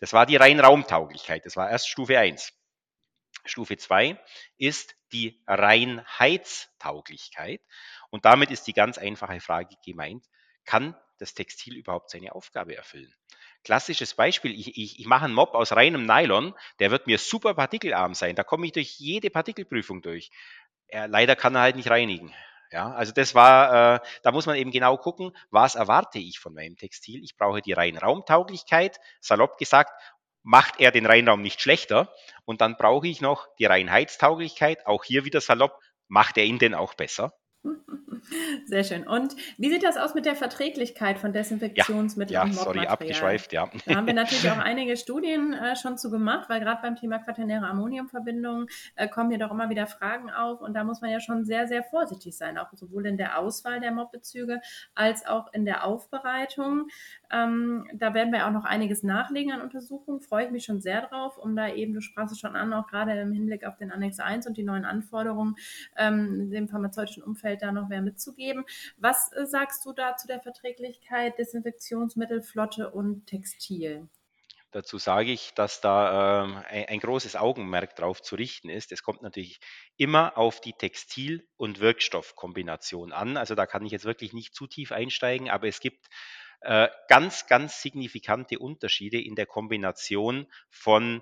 Das 0.00 0.12
war 0.12 0.26
die 0.26 0.34
Reinraumtauglichkeit. 0.34 1.46
Das 1.46 1.56
war 1.56 1.70
erst 1.70 1.88
Stufe 1.88 2.18
1. 2.18 2.52
Stufe 3.44 3.76
2 3.76 4.20
ist 4.58 4.96
die 5.12 5.40
Reinheitstauglichkeit. 5.46 7.60
Und 8.10 8.24
damit 8.24 8.50
ist 8.50 8.66
die 8.66 8.72
ganz 8.72 8.98
einfache 8.98 9.40
Frage 9.40 9.76
gemeint, 9.84 10.26
kann 10.64 10.96
das 11.18 11.34
Textil 11.34 11.76
überhaupt 11.76 12.10
seine 12.10 12.34
Aufgabe 12.34 12.76
erfüllen? 12.76 13.14
Klassisches 13.62 14.14
Beispiel, 14.14 14.58
ich, 14.58 14.78
ich, 14.78 14.98
ich 14.98 15.06
mache 15.06 15.26
einen 15.26 15.34
Mob 15.34 15.54
aus 15.54 15.72
reinem 15.72 16.06
Nylon, 16.06 16.54
der 16.78 16.90
wird 16.90 17.06
mir 17.06 17.18
super 17.18 17.52
partikelarm 17.52 18.14
sein. 18.14 18.34
Da 18.34 18.42
komme 18.42 18.66
ich 18.66 18.72
durch 18.72 18.98
jede 18.98 19.28
Partikelprüfung 19.28 20.00
durch. 20.00 20.30
Er, 20.90 21.08
leider 21.08 21.36
kann 21.36 21.54
er 21.54 21.62
halt 21.62 21.76
nicht 21.76 21.90
reinigen. 21.90 22.32
Ja, 22.72 22.92
also 22.92 23.12
das 23.12 23.34
war, 23.34 23.96
äh, 23.96 24.00
da 24.22 24.30
muss 24.30 24.46
man 24.46 24.56
eben 24.56 24.70
genau 24.70 24.96
gucken, 24.96 25.36
was 25.50 25.74
erwarte 25.74 26.20
ich 26.20 26.38
von 26.38 26.54
meinem 26.54 26.76
Textil. 26.76 27.22
Ich 27.24 27.36
brauche 27.36 27.62
die 27.62 27.72
reine 27.72 28.00
Raumtauglichkeit, 28.00 29.00
salopp 29.20 29.58
gesagt, 29.58 29.92
macht 30.42 30.80
er 30.80 30.92
den 30.92 31.06
Reinraum 31.06 31.42
nicht 31.42 31.60
schlechter. 31.60 32.14
Und 32.44 32.60
dann 32.60 32.76
brauche 32.76 33.08
ich 33.08 33.20
noch 33.20 33.48
die 33.58 33.66
Reinheitstauglichkeit, 33.66 34.86
auch 34.86 35.04
hier 35.04 35.24
wieder 35.24 35.40
salopp, 35.40 35.80
macht 36.06 36.38
er 36.38 36.44
ihn 36.44 36.58
denn 36.58 36.74
auch 36.74 36.94
besser? 36.94 37.34
Sehr 38.66 38.84
schön. 38.84 39.06
Und 39.06 39.36
wie 39.58 39.70
sieht 39.70 39.82
das 39.82 39.96
aus 39.96 40.14
mit 40.14 40.24
der 40.24 40.34
Verträglichkeit 40.34 41.18
von 41.18 41.32
Desinfektionsmitteln 41.32 42.34
ja, 42.34 42.44
ja, 42.44 42.48
und 42.48 42.54
Sorry, 42.54 42.86
abgeschweift, 42.86 43.52
ja. 43.52 43.68
Da 43.86 43.96
haben 43.96 44.06
wir 44.06 44.14
natürlich 44.14 44.50
auch 44.50 44.58
einige 44.58 44.96
Studien 44.96 45.52
äh, 45.52 45.76
schon 45.76 45.98
zu 45.98 46.10
gemacht, 46.10 46.48
weil 46.48 46.60
gerade 46.60 46.80
beim 46.82 46.96
Thema 46.96 47.18
quaternäre 47.18 47.66
Ammoniumverbindungen 47.66 48.68
äh, 48.96 49.08
kommen 49.08 49.30
hier 49.30 49.38
doch 49.38 49.50
immer 49.50 49.68
wieder 49.68 49.86
Fragen 49.86 50.30
auf 50.30 50.60
und 50.60 50.74
da 50.74 50.84
muss 50.84 51.00
man 51.00 51.10
ja 51.10 51.20
schon 51.20 51.44
sehr, 51.44 51.66
sehr 51.66 51.82
vorsichtig 51.82 52.36
sein, 52.36 52.58
auch 52.58 52.68
sowohl 52.72 53.06
in 53.06 53.16
der 53.16 53.38
Auswahl 53.38 53.80
der 53.80 53.92
Mobbezüge 53.92 54.60
als 54.94 55.26
auch 55.26 55.52
in 55.52 55.64
der 55.64 55.84
Aufbereitung. 55.84 56.88
Ähm, 57.30 57.86
da 57.94 58.14
werden 58.14 58.32
wir 58.32 58.46
auch 58.46 58.52
noch 58.52 58.64
einiges 58.64 59.02
nachlegen 59.02 59.52
an 59.52 59.60
Untersuchungen, 59.60 60.20
freue 60.20 60.46
ich 60.46 60.50
mich 60.50 60.64
schon 60.64 60.80
sehr 60.80 61.02
drauf, 61.02 61.36
um 61.36 61.56
da 61.56 61.68
eben, 61.68 61.92
du 61.92 62.00
sprachst 62.00 62.32
es 62.32 62.40
schon 62.40 62.56
an, 62.56 62.72
auch 62.72 62.86
gerade 62.86 63.20
im 63.20 63.32
Hinblick 63.32 63.66
auf 63.66 63.76
den 63.76 63.90
Annex 63.90 64.18
1 64.18 64.46
und 64.46 64.56
die 64.56 64.62
neuen 64.62 64.84
Anforderungen 64.84 65.56
ähm, 65.96 66.50
im 66.52 66.68
pharmazeutischen 66.68 67.22
Umfeld 67.22 67.49
da 67.56 67.72
noch 67.72 67.88
mehr 67.88 68.02
mitzugeben. 68.02 68.64
Was 68.96 69.32
äh, 69.32 69.46
sagst 69.46 69.84
du 69.86 69.92
da 69.92 70.16
zu 70.16 70.26
der 70.26 70.40
Verträglichkeit 70.40 71.38
Desinfektionsmittel, 71.38 72.42
Flotte 72.42 72.90
und 72.90 73.26
Textil? 73.26 74.08
Dazu 74.72 74.98
sage 74.98 75.32
ich, 75.32 75.52
dass 75.54 75.80
da 75.80 76.44
ähm, 76.44 76.62
ein, 76.68 76.84
ein, 76.86 77.00
großes 77.00 77.34
Augenmerk 77.34 77.96
drauf 77.96 78.22
zu 78.22 78.36
richten 78.36 78.68
ist. 78.68 78.92
Es 78.92 79.02
kommt 79.02 79.20
natürlich 79.20 79.58
immer 79.96 80.38
auf 80.38 80.60
die 80.60 80.74
Textil- 80.74 81.48
und 81.56 81.80
Wirkstoffkombination 81.80 83.12
an. 83.12 83.36
Also 83.36 83.56
da 83.56 83.66
kann 83.66 83.84
ich 83.84 83.90
jetzt 83.90 84.04
wirklich 84.04 84.32
nicht 84.32 84.54
zu 84.54 84.68
tief 84.68 84.92
einsteigen, 84.92 85.50
aber 85.50 85.66
es 85.66 85.80
gibt 85.80 86.06
äh, 86.60 86.88
ganz, 87.08 87.46
ganz 87.48 87.82
signifikante 87.82 88.60
Unterschiede 88.60 89.20
in 89.20 89.34
der 89.34 89.46
Kombination 89.46 90.46
von 90.68 91.20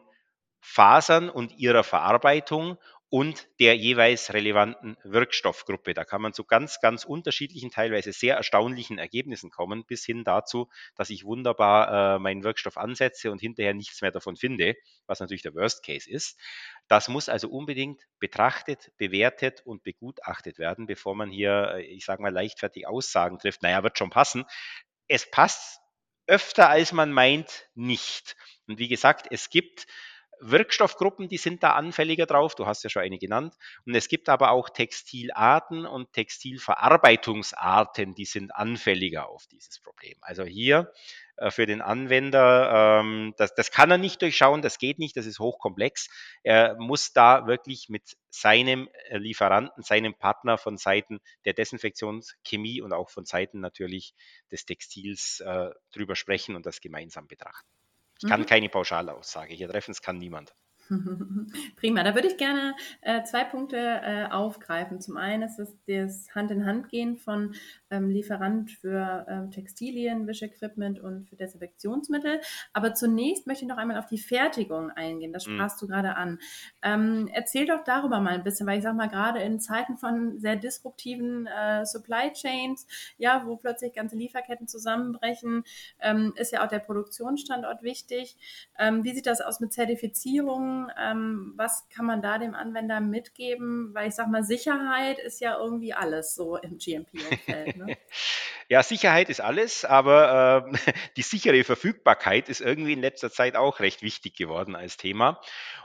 Fasern 0.60 1.30
und 1.30 1.56
ihrer 1.56 1.84
Verarbeitung 1.84 2.76
und 3.10 3.48
der 3.58 3.74
jeweils 3.74 4.34
relevanten 4.34 4.96
Wirkstoffgruppe. 5.02 5.94
Da 5.94 6.04
kann 6.04 6.20
man 6.20 6.34
zu 6.34 6.44
ganz, 6.44 6.78
ganz 6.80 7.04
unterschiedlichen, 7.04 7.70
teilweise 7.70 8.12
sehr 8.12 8.36
erstaunlichen 8.36 8.98
Ergebnissen 8.98 9.50
kommen, 9.50 9.84
bis 9.86 10.04
hin 10.04 10.24
dazu, 10.24 10.68
dass 10.94 11.08
ich 11.08 11.24
wunderbar 11.24 12.16
äh, 12.16 12.18
meinen 12.18 12.44
Wirkstoff 12.44 12.76
ansetze 12.76 13.30
und 13.32 13.40
hinterher 13.40 13.72
nichts 13.72 14.02
mehr 14.02 14.10
davon 14.10 14.36
finde, 14.36 14.74
was 15.06 15.20
natürlich 15.20 15.42
der 15.42 15.54
Worst 15.54 15.84
Case 15.84 16.10
ist. 16.10 16.38
Das 16.86 17.08
muss 17.08 17.30
also 17.30 17.48
unbedingt 17.48 18.02
betrachtet, 18.18 18.92
bewertet 18.98 19.62
und 19.64 19.82
begutachtet 19.82 20.58
werden, 20.58 20.86
bevor 20.86 21.14
man 21.14 21.30
hier, 21.30 21.76
äh, 21.76 21.82
ich 21.82 22.04
sage 22.04 22.20
mal, 22.20 22.32
leichtfertig 22.32 22.86
Aussagen 22.86 23.38
trifft. 23.38 23.62
Naja, 23.62 23.82
wird 23.82 23.96
schon 23.96 24.10
passen. 24.10 24.44
Es 25.06 25.30
passt 25.30 25.80
öfter, 26.26 26.68
als 26.68 26.92
man 26.92 27.10
meint, 27.10 27.68
nicht. 27.74 28.36
Und 28.66 28.78
wie 28.78 28.88
gesagt, 28.88 29.28
es 29.30 29.48
gibt 29.48 29.86
Wirkstoffgruppen, 30.40 31.28
die 31.28 31.36
sind 31.36 31.62
da 31.62 31.72
anfälliger 31.72 32.26
drauf. 32.26 32.54
Du 32.54 32.66
hast 32.66 32.84
ja 32.84 32.90
schon 32.90 33.02
eine 33.02 33.18
genannt. 33.18 33.54
Und 33.86 33.94
es 33.94 34.08
gibt 34.08 34.28
aber 34.28 34.50
auch 34.50 34.68
Textilarten 34.68 35.86
und 35.86 36.12
Textilverarbeitungsarten, 36.12 38.14
die 38.14 38.24
sind 38.24 38.54
anfälliger 38.54 39.28
auf 39.28 39.46
dieses 39.46 39.80
Problem. 39.80 40.16
Also 40.20 40.44
hier 40.44 40.92
äh, 41.36 41.50
für 41.50 41.66
den 41.66 41.80
Anwender, 41.80 43.00
ähm, 43.00 43.34
das, 43.36 43.54
das 43.54 43.70
kann 43.70 43.90
er 43.90 43.98
nicht 43.98 44.22
durchschauen, 44.22 44.62
das 44.62 44.78
geht 44.78 44.98
nicht, 44.98 45.16
das 45.16 45.26
ist 45.26 45.38
hochkomplex. 45.38 46.08
Er 46.42 46.76
muss 46.78 47.12
da 47.12 47.46
wirklich 47.46 47.88
mit 47.88 48.16
seinem 48.30 48.88
äh, 49.08 49.18
Lieferanten, 49.18 49.82
seinem 49.82 50.14
Partner 50.14 50.58
von 50.58 50.76
Seiten 50.76 51.20
der 51.44 51.54
Desinfektionschemie 51.54 52.80
und 52.80 52.92
auch 52.92 53.10
von 53.10 53.24
Seiten 53.24 53.60
natürlich 53.60 54.14
des 54.50 54.64
Textils 54.64 55.40
äh, 55.40 55.70
drüber 55.92 56.16
sprechen 56.16 56.56
und 56.56 56.66
das 56.66 56.80
gemeinsam 56.80 57.26
betrachten. 57.26 57.77
Ich 58.20 58.28
kann 58.28 58.40
mhm. 58.40 58.46
keine 58.46 58.68
Pauschalaussage 58.68 59.54
hier 59.54 59.68
treffen, 59.68 59.92
es 59.92 60.02
kann 60.02 60.18
niemand. 60.18 60.52
Prima, 61.76 62.02
da 62.02 62.14
würde 62.14 62.28
ich 62.28 62.36
gerne 62.36 62.74
äh, 63.02 63.22
zwei 63.22 63.44
Punkte 63.44 63.76
äh, 63.76 64.26
aufgreifen. 64.30 65.00
Zum 65.00 65.16
einen 65.16 65.42
ist 65.42 65.58
es 65.58 65.76
das 65.86 66.34
Hand-in-Hand-Gehen 66.34 67.18
von 67.18 67.54
ähm, 67.90 68.10
Lieferant 68.10 68.70
für 68.70 69.26
ähm, 69.28 69.50
Textilien, 69.50 70.26
Wischequipment 70.26 71.00
und 71.00 71.28
für 71.28 71.36
Desinfektionsmittel. 71.36 72.40
Aber 72.72 72.94
zunächst 72.94 73.46
möchte 73.46 73.64
ich 73.64 73.68
noch 73.68 73.78
einmal 73.78 73.98
auf 73.98 74.06
die 74.06 74.18
Fertigung 74.18 74.90
eingehen. 74.90 75.32
Das 75.32 75.46
mhm. 75.46 75.54
sprachst 75.54 75.78
mm. 75.78 75.80
du 75.80 75.88
gerade 75.88 76.16
an. 76.16 76.38
Ähm, 76.82 77.28
erzähl 77.32 77.66
doch 77.66 77.84
darüber 77.84 78.20
mal 78.20 78.34
ein 78.34 78.44
bisschen, 78.44 78.66
weil 78.66 78.78
ich 78.78 78.84
sag 78.84 78.94
mal, 78.94 79.08
gerade 79.08 79.40
in 79.40 79.60
Zeiten 79.60 79.96
von 79.96 80.38
sehr 80.38 80.56
disruptiven 80.56 81.46
äh, 81.46 81.84
Supply 81.86 82.32
Chains, 82.32 82.86
ja, 83.16 83.44
wo 83.46 83.56
plötzlich 83.56 83.94
ganze 83.94 84.16
Lieferketten 84.16 84.68
zusammenbrechen, 84.68 85.64
ähm, 86.00 86.32
ist 86.36 86.52
ja 86.52 86.64
auch 86.64 86.68
der 86.68 86.80
Produktionsstandort 86.80 87.82
wichtig. 87.82 88.36
Ähm, 88.78 89.04
wie 89.04 89.14
sieht 89.14 89.26
das 89.26 89.40
aus 89.40 89.60
mit 89.60 89.72
Zertifizierung? 89.72 90.88
Ähm, 91.00 91.54
was 91.56 91.88
kann 91.88 92.06
man 92.06 92.22
da 92.22 92.38
dem 92.38 92.54
Anwender 92.54 93.00
mitgeben? 93.00 93.94
Weil 93.94 94.08
ich 94.08 94.14
sage 94.14 94.30
mal, 94.30 94.42
Sicherheit 94.42 95.18
ist 95.18 95.40
ja 95.40 95.58
irgendwie 95.58 95.94
alles 95.94 96.34
so 96.34 96.56
im 96.56 96.78
GMP-Umfeld. 96.78 97.76
Ne? 97.78 97.96
ja, 98.68 98.82
Sicherheit 98.82 99.28
ist 99.28 99.40
alles, 99.40 99.84
aber 99.84 100.72
äh, 100.72 100.92
die 101.16 101.22
sichere 101.22 101.64
Verfügbarkeit 101.64 102.48
ist 102.48 102.60
irgendwie 102.60 102.92
in 102.92 103.00
letzter 103.00 103.30
Zeit 103.30 103.56
auch 103.56 103.80
recht 103.80 104.02
wichtig 104.02 104.36
geworden 104.36 104.76
als 104.76 104.96
Thema. 104.96 105.40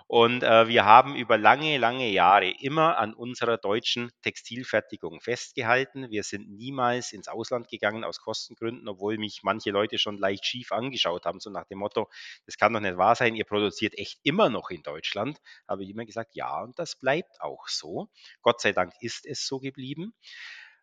Und 0.08 0.44
äh, 0.44 0.68
wir 0.68 0.86
haben 0.86 1.16
über 1.16 1.38
lange, 1.38 1.78
lange 1.78 2.10
Jahre 2.10 2.50
immer 2.50 2.98
an 2.98 3.14
unserer 3.14 3.58
deutschen 3.58 4.12
Textilfertigung 4.22 5.22
festgehalten. 5.22 6.12
Wir 6.12 6.24
sind 6.24 6.50
niemals 6.50 7.14
ins 7.14 7.28
Ausland 7.28 7.68
gegangen 7.68 8.04
aus 8.04 8.20
Kostengründen, 8.20 8.88
obwohl 8.88 9.18
mich 9.18 9.42
manche 9.44 9.72
Leute 9.72 9.98
schon 9.98 10.18
leicht 10.18 10.46
schief 10.46 10.72
angeschaut 10.72 11.26
haben, 11.26 11.40
so 11.40 11.50
nach 11.50 11.66
dem 11.66 11.80
Motto, 11.80 12.10
das 12.46 12.58
kann 12.58 12.74
doch 12.74 12.80
nicht 12.80 12.98
wahr 12.98 13.16
sein, 13.16 13.36
ihr 13.36 13.46
produziert 13.46 13.98
echt 13.98 14.20
immer 14.24 14.50
noch 14.50 14.70
in 14.70 14.84
Deutschland. 14.84 15.40
Habe 15.68 15.84
ich 15.84 15.90
immer 15.90 16.06
gesagt, 16.06 16.36
ja, 16.36 16.62
und 16.62 16.78
das 16.78 16.96
bleibt 16.96 17.42
auch 17.42 17.68
so. 17.68 18.10
Gott 18.42 18.62
sei 18.62 18.74
Dank 18.74 18.94
ist 19.00 19.26
es 19.26 19.48
so 19.48 19.60
geblieben. 19.60 20.14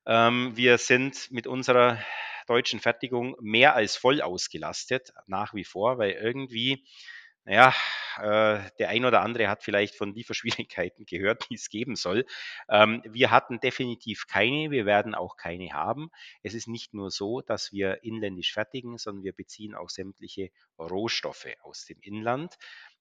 Ähm, 0.07 0.57
wir 0.57 0.79
sind 0.79 1.31
mit 1.31 1.47
unserer 1.47 1.99
deutschen 2.47 2.81
Fertigung 2.81 3.37
mehr 3.41 3.75
als 3.75 3.97
voll 3.97 4.21
ausgelastet, 4.21 5.13
nach 5.27 5.55
wie 5.55 5.65
vor, 5.65 5.99
weil 5.99 6.13
irgendwie 6.13 6.85
ja, 7.47 7.75
äh, 8.19 8.61
der 8.79 8.91
ein 8.91 9.05
oder 9.05 9.23
andere 9.23 9.49
hat 9.49 9.63
vielleicht 9.63 9.95
von 9.97 10.15
Lieferschwierigkeiten 10.15 11.05
gehört, 11.07 11.49
die 11.51 11.55
es 11.55 11.69
geben 11.69 11.97
soll. 11.97 12.27
Ähm, 12.69 13.03
wir 13.05 13.31
hatten 13.31 13.61
definitiv 13.61 14.27
keine, 14.27 14.71
wir 14.71 14.87
werden 14.87 15.15
auch 15.15 15.37
keine 15.37 15.73
haben. 15.73 16.11
Es 16.43 16.55
ist 16.55 16.69
nicht 16.69 16.93
nur 16.95 17.11
so, 17.11 17.41
dass 17.41 17.73
wir 17.73 18.05
inländisch 18.05 18.53
fertigen, 18.53 18.99
sondern 18.99 19.25
wir 19.25 19.33
beziehen 19.33 19.75
auch 19.75 19.91
sämtliche 19.91 20.51
Rohstoffe 20.79 21.49
aus 21.63 21.87
dem 21.87 21.99
Inland. 22.03 22.57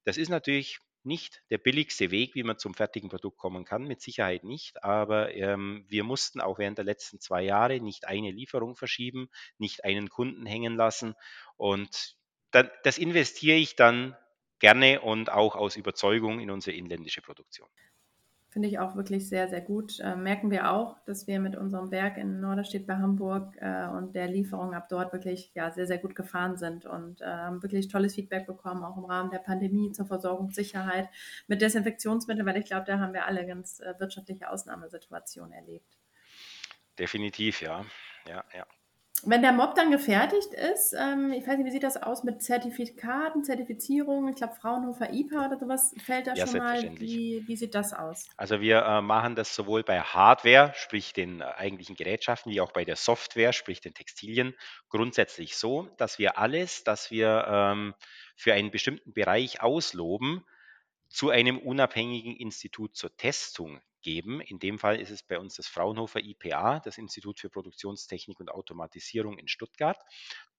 Das 0.05 0.17
ist 0.17 0.29
natürlich 0.29 0.79
nicht 1.03 1.41
der 1.49 1.57
billigste 1.57 2.11
Weg, 2.11 2.35
wie 2.35 2.43
man 2.43 2.57
zum 2.57 2.73
fertigen 2.73 3.09
Produkt 3.09 3.37
kommen 3.37 3.65
kann, 3.65 3.83
mit 3.83 4.01
Sicherheit 4.01 4.43
nicht. 4.43 4.83
Aber 4.83 5.33
ähm, 5.33 5.85
wir 5.87 6.03
mussten 6.03 6.41
auch 6.41 6.59
während 6.59 6.77
der 6.77 6.85
letzten 6.85 7.19
zwei 7.19 7.41
Jahre 7.41 7.79
nicht 7.79 8.07
eine 8.07 8.31
Lieferung 8.31 8.75
verschieben, 8.75 9.29
nicht 9.57 9.83
einen 9.83 10.09
Kunden 10.09 10.45
hängen 10.45 10.75
lassen. 10.75 11.15
Und 11.57 12.15
dann, 12.51 12.69
das 12.83 12.97
investiere 12.97 13.57
ich 13.57 13.75
dann 13.75 14.15
gerne 14.59 15.01
und 15.01 15.31
auch 15.31 15.55
aus 15.55 15.75
Überzeugung 15.75 16.39
in 16.39 16.51
unsere 16.51 16.75
inländische 16.75 17.21
Produktion. 17.21 17.69
Finde 18.51 18.67
ich 18.67 18.79
auch 18.79 18.95
wirklich 18.95 19.29
sehr, 19.29 19.47
sehr 19.47 19.61
gut. 19.61 19.99
Äh, 19.99 20.15
merken 20.15 20.49
wir 20.49 20.71
auch, 20.71 20.97
dass 21.05 21.27
wir 21.27 21.39
mit 21.39 21.55
unserem 21.55 21.91
Werk 21.91 22.17
in 22.17 22.39
Norderstedt 22.39 22.87
bei 22.87 22.95
Hamburg 22.95 23.55
äh, 23.59 23.87
und 23.87 24.15
der 24.15 24.27
Lieferung 24.27 24.73
ab 24.73 24.89
dort 24.89 25.13
wirklich 25.13 25.51
ja, 25.53 25.69
sehr, 25.69 25.85
sehr 25.85 25.99
gut 25.99 26.15
gefahren 26.15 26.57
sind 26.57 26.87
und 26.87 27.21
äh, 27.21 27.25
haben 27.25 27.61
wirklich 27.61 27.89
tolles 27.89 28.15
Feedback 28.15 28.47
bekommen, 28.47 28.83
auch 28.83 28.97
im 28.97 29.05
Rahmen 29.05 29.29
der 29.29 29.37
Pandemie 29.37 29.91
zur 29.91 30.07
Versorgungssicherheit 30.07 31.09
mit 31.47 31.61
Desinfektionsmitteln, 31.61 32.47
weil 32.47 32.57
ich 32.57 32.65
glaube, 32.65 32.85
da 32.85 32.97
haben 32.97 33.13
wir 33.13 33.27
alle 33.27 33.45
ganz 33.45 33.81
äh, 33.81 33.93
wirtschaftliche 33.99 34.49
Ausnahmesituationen 34.49 35.53
erlebt. 35.53 35.99
Definitiv, 36.97 37.61
ja. 37.61 37.85
Ja, 38.27 38.43
ja. 38.55 38.65
Wenn 39.25 39.41
der 39.41 39.51
Mob 39.51 39.75
dann 39.75 39.91
gefertigt 39.91 40.53
ist, 40.53 40.93
ähm, 40.93 41.33
ich 41.33 41.45
weiß 41.45 41.57
nicht, 41.57 41.65
wie 41.65 41.71
sieht 41.71 41.83
das 41.83 42.01
aus 42.01 42.23
mit 42.23 42.41
Zertifikaten, 42.41 43.43
Zertifizierungen? 43.43 44.29
Ich 44.29 44.37
glaube, 44.37 44.55
Fraunhofer 44.55 45.11
IPA 45.11 45.47
oder 45.47 45.57
sowas 45.57 45.93
fällt 46.03 46.27
da 46.27 46.33
ja, 46.35 46.47
schon 46.47 46.59
mal. 46.59 46.81
Wie, 46.99 47.43
wie 47.45 47.55
sieht 47.55 47.75
das 47.75 47.93
aus? 47.93 48.27
Also 48.37 48.61
wir 48.61 48.81
äh, 48.83 49.01
machen 49.01 49.35
das 49.35 49.53
sowohl 49.55 49.83
bei 49.83 49.99
Hardware, 49.99 50.71
sprich 50.75 51.13
den 51.13 51.41
äh, 51.41 51.45
eigentlichen 51.45 51.95
Gerätschaften, 51.95 52.51
wie 52.51 52.61
auch 52.61 52.71
bei 52.71 52.85
der 52.85 52.95
Software, 52.95 53.51
sprich 53.51 53.81
den 53.81 53.93
Textilien, 53.93 54.55
grundsätzlich 54.89 55.57
so, 55.57 55.89
dass 55.97 56.19
wir 56.19 56.37
alles, 56.37 56.83
das 56.83 57.11
wir 57.11 57.45
ähm, 57.47 57.93
für 58.35 58.53
einen 58.53 58.71
bestimmten 58.71 59.13
Bereich 59.13 59.61
ausloben, 59.61 60.45
zu 61.09 61.29
einem 61.29 61.57
unabhängigen 61.57 62.35
Institut 62.35 62.95
zur 62.95 63.15
Testung 63.17 63.81
geben. 64.01 64.41
In 64.41 64.59
dem 64.59 64.79
Fall 64.79 64.99
ist 64.99 65.09
es 65.09 65.23
bei 65.23 65.39
uns 65.39 65.55
das 65.55 65.67
Fraunhofer 65.67 66.19
IPA, 66.21 66.79
das 66.79 66.97
Institut 66.97 67.39
für 67.39 67.49
Produktionstechnik 67.49 68.39
und 68.39 68.49
Automatisierung 68.49 69.37
in 69.37 69.47
Stuttgart. 69.47 69.99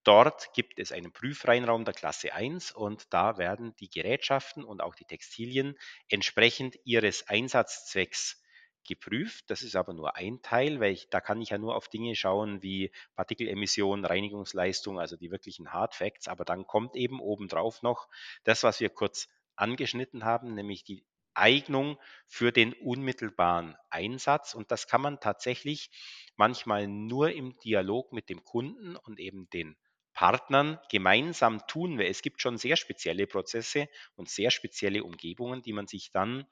Dort 0.02 0.52
gibt 0.54 0.78
es 0.78 0.92
einen 0.92 1.12
Prüfreinraum 1.12 1.84
der 1.84 1.94
Klasse 1.94 2.32
1 2.32 2.72
und 2.72 3.12
da 3.12 3.38
werden 3.38 3.74
die 3.76 3.90
Gerätschaften 3.90 4.64
und 4.64 4.80
auch 4.80 4.94
die 4.94 5.04
Textilien 5.04 5.78
entsprechend 6.08 6.76
ihres 6.84 7.28
Einsatzzwecks 7.28 8.42
geprüft. 8.86 9.50
Das 9.50 9.62
ist 9.62 9.76
aber 9.76 9.92
nur 9.92 10.16
ein 10.16 10.40
Teil, 10.40 10.80
weil 10.80 10.92
ich, 10.92 11.10
da 11.10 11.20
kann 11.20 11.40
ich 11.42 11.50
ja 11.50 11.58
nur 11.58 11.76
auf 11.76 11.88
Dinge 11.88 12.16
schauen 12.16 12.62
wie 12.62 12.92
Partikelemission, 13.14 14.04
Reinigungsleistung, 14.04 14.98
also 14.98 15.16
die 15.16 15.30
wirklichen 15.30 15.72
Hard 15.72 15.94
Facts. 15.94 16.28
Aber 16.28 16.46
dann 16.46 16.66
kommt 16.66 16.96
eben 16.96 17.20
obendrauf 17.20 17.82
noch 17.82 18.08
das, 18.44 18.62
was 18.62 18.80
wir 18.80 18.88
kurz 18.88 19.28
angeschnitten 19.60 20.24
haben, 20.24 20.54
nämlich 20.54 20.84
die 20.84 21.04
Eignung 21.34 21.98
für 22.26 22.52
den 22.52 22.72
unmittelbaren 22.74 23.76
Einsatz. 23.88 24.54
Und 24.54 24.70
das 24.70 24.86
kann 24.86 25.00
man 25.00 25.20
tatsächlich 25.20 25.90
manchmal 26.36 26.86
nur 26.88 27.32
im 27.32 27.58
Dialog 27.60 28.12
mit 28.12 28.28
dem 28.28 28.44
Kunden 28.44 28.96
und 28.96 29.20
eben 29.20 29.48
den 29.50 29.76
Partnern 30.12 30.78
gemeinsam 30.90 31.66
tun, 31.66 31.98
weil 31.98 32.06
es 32.08 32.22
gibt 32.22 32.42
schon 32.42 32.58
sehr 32.58 32.76
spezielle 32.76 33.26
Prozesse 33.26 33.88
und 34.16 34.28
sehr 34.28 34.50
spezielle 34.50 35.04
Umgebungen, 35.04 35.62
die 35.62 35.72
man 35.72 35.86
sich 35.86 36.10
dann 36.10 36.46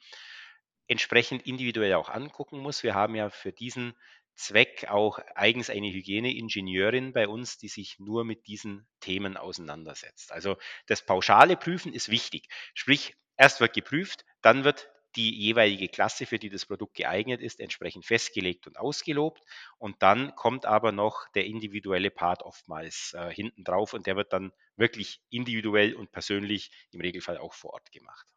entsprechend 0.86 1.46
individuell 1.46 1.94
auch 1.94 2.08
angucken 2.08 2.58
muss. 2.60 2.82
Wir 2.82 2.94
haben 2.94 3.14
ja 3.14 3.28
für 3.30 3.52
diesen 3.52 3.94
Zweck 4.38 4.86
auch 4.88 5.18
eigens 5.34 5.68
eine 5.68 5.90
Hygieneingenieurin 5.90 7.12
bei 7.12 7.26
uns, 7.26 7.58
die 7.58 7.68
sich 7.68 7.98
nur 7.98 8.24
mit 8.24 8.46
diesen 8.46 8.86
Themen 9.00 9.36
auseinandersetzt. 9.36 10.32
Also 10.32 10.56
das 10.86 11.04
pauschale 11.04 11.56
Prüfen 11.56 11.92
ist 11.92 12.08
wichtig. 12.08 12.48
Sprich, 12.72 13.16
erst 13.36 13.60
wird 13.60 13.74
geprüft, 13.74 14.24
dann 14.40 14.62
wird 14.62 14.88
die 15.16 15.34
jeweilige 15.34 15.88
Klasse, 15.88 16.24
für 16.26 16.38
die 16.38 16.50
das 16.50 16.66
Produkt 16.66 16.94
geeignet 16.94 17.40
ist, 17.40 17.58
entsprechend 17.58 18.04
festgelegt 18.06 18.68
und 18.68 18.78
ausgelobt. 18.78 19.42
Und 19.78 20.02
dann 20.02 20.34
kommt 20.36 20.66
aber 20.66 20.92
noch 20.92 21.28
der 21.34 21.46
individuelle 21.46 22.10
Part 22.10 22.42
oftmals 22.42 23.14
äh, 23.14 23.32
hinten 23.32 23.64
drauf 23.64 23.92
und 23.92 24.06
der 24.06 24.14
wird 24.14 24.32
dann 24.32 24.52
wirklich 24.76 25.20
individuell 25.30 25.94
und 25.94 26.12
persönlich 26.12 26.70
im 26.92 27.00
Regelfall 27.00 27.38
auch 27.38 27.54
vor 27.54 27.72
Ort 27.72 27.90
gemacht. 27.90 28.28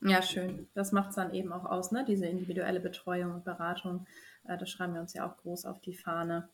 Ja, 0.00 0.22
schön. 0.22 0.68
Das 0.74 0.92
macht 0.92 1.10
es 1.10 1.16
dann 1.16 1.32
eben 1.32 1.52
auch 1.52 1.64
aus, 1.64 1.90
ne? 1.90 2.04
diese 2.06 2.26
individuelle 2.26 2.80
Betreuung 2.80 3.32
und 3.32 3.44
Beratung. 3.44 4.06
Äh, 4.46 4.58
das 4.58 4.70
schreiben 4.70 4.94
wir 4.94 5.00
uns 5.00 5.14
ja 5.14 5.26
auch 5.26 5.36
groß 5.38 5.66
auf 5.66 5.80
die 5.80 5.94
Fahne. 5.94 6.48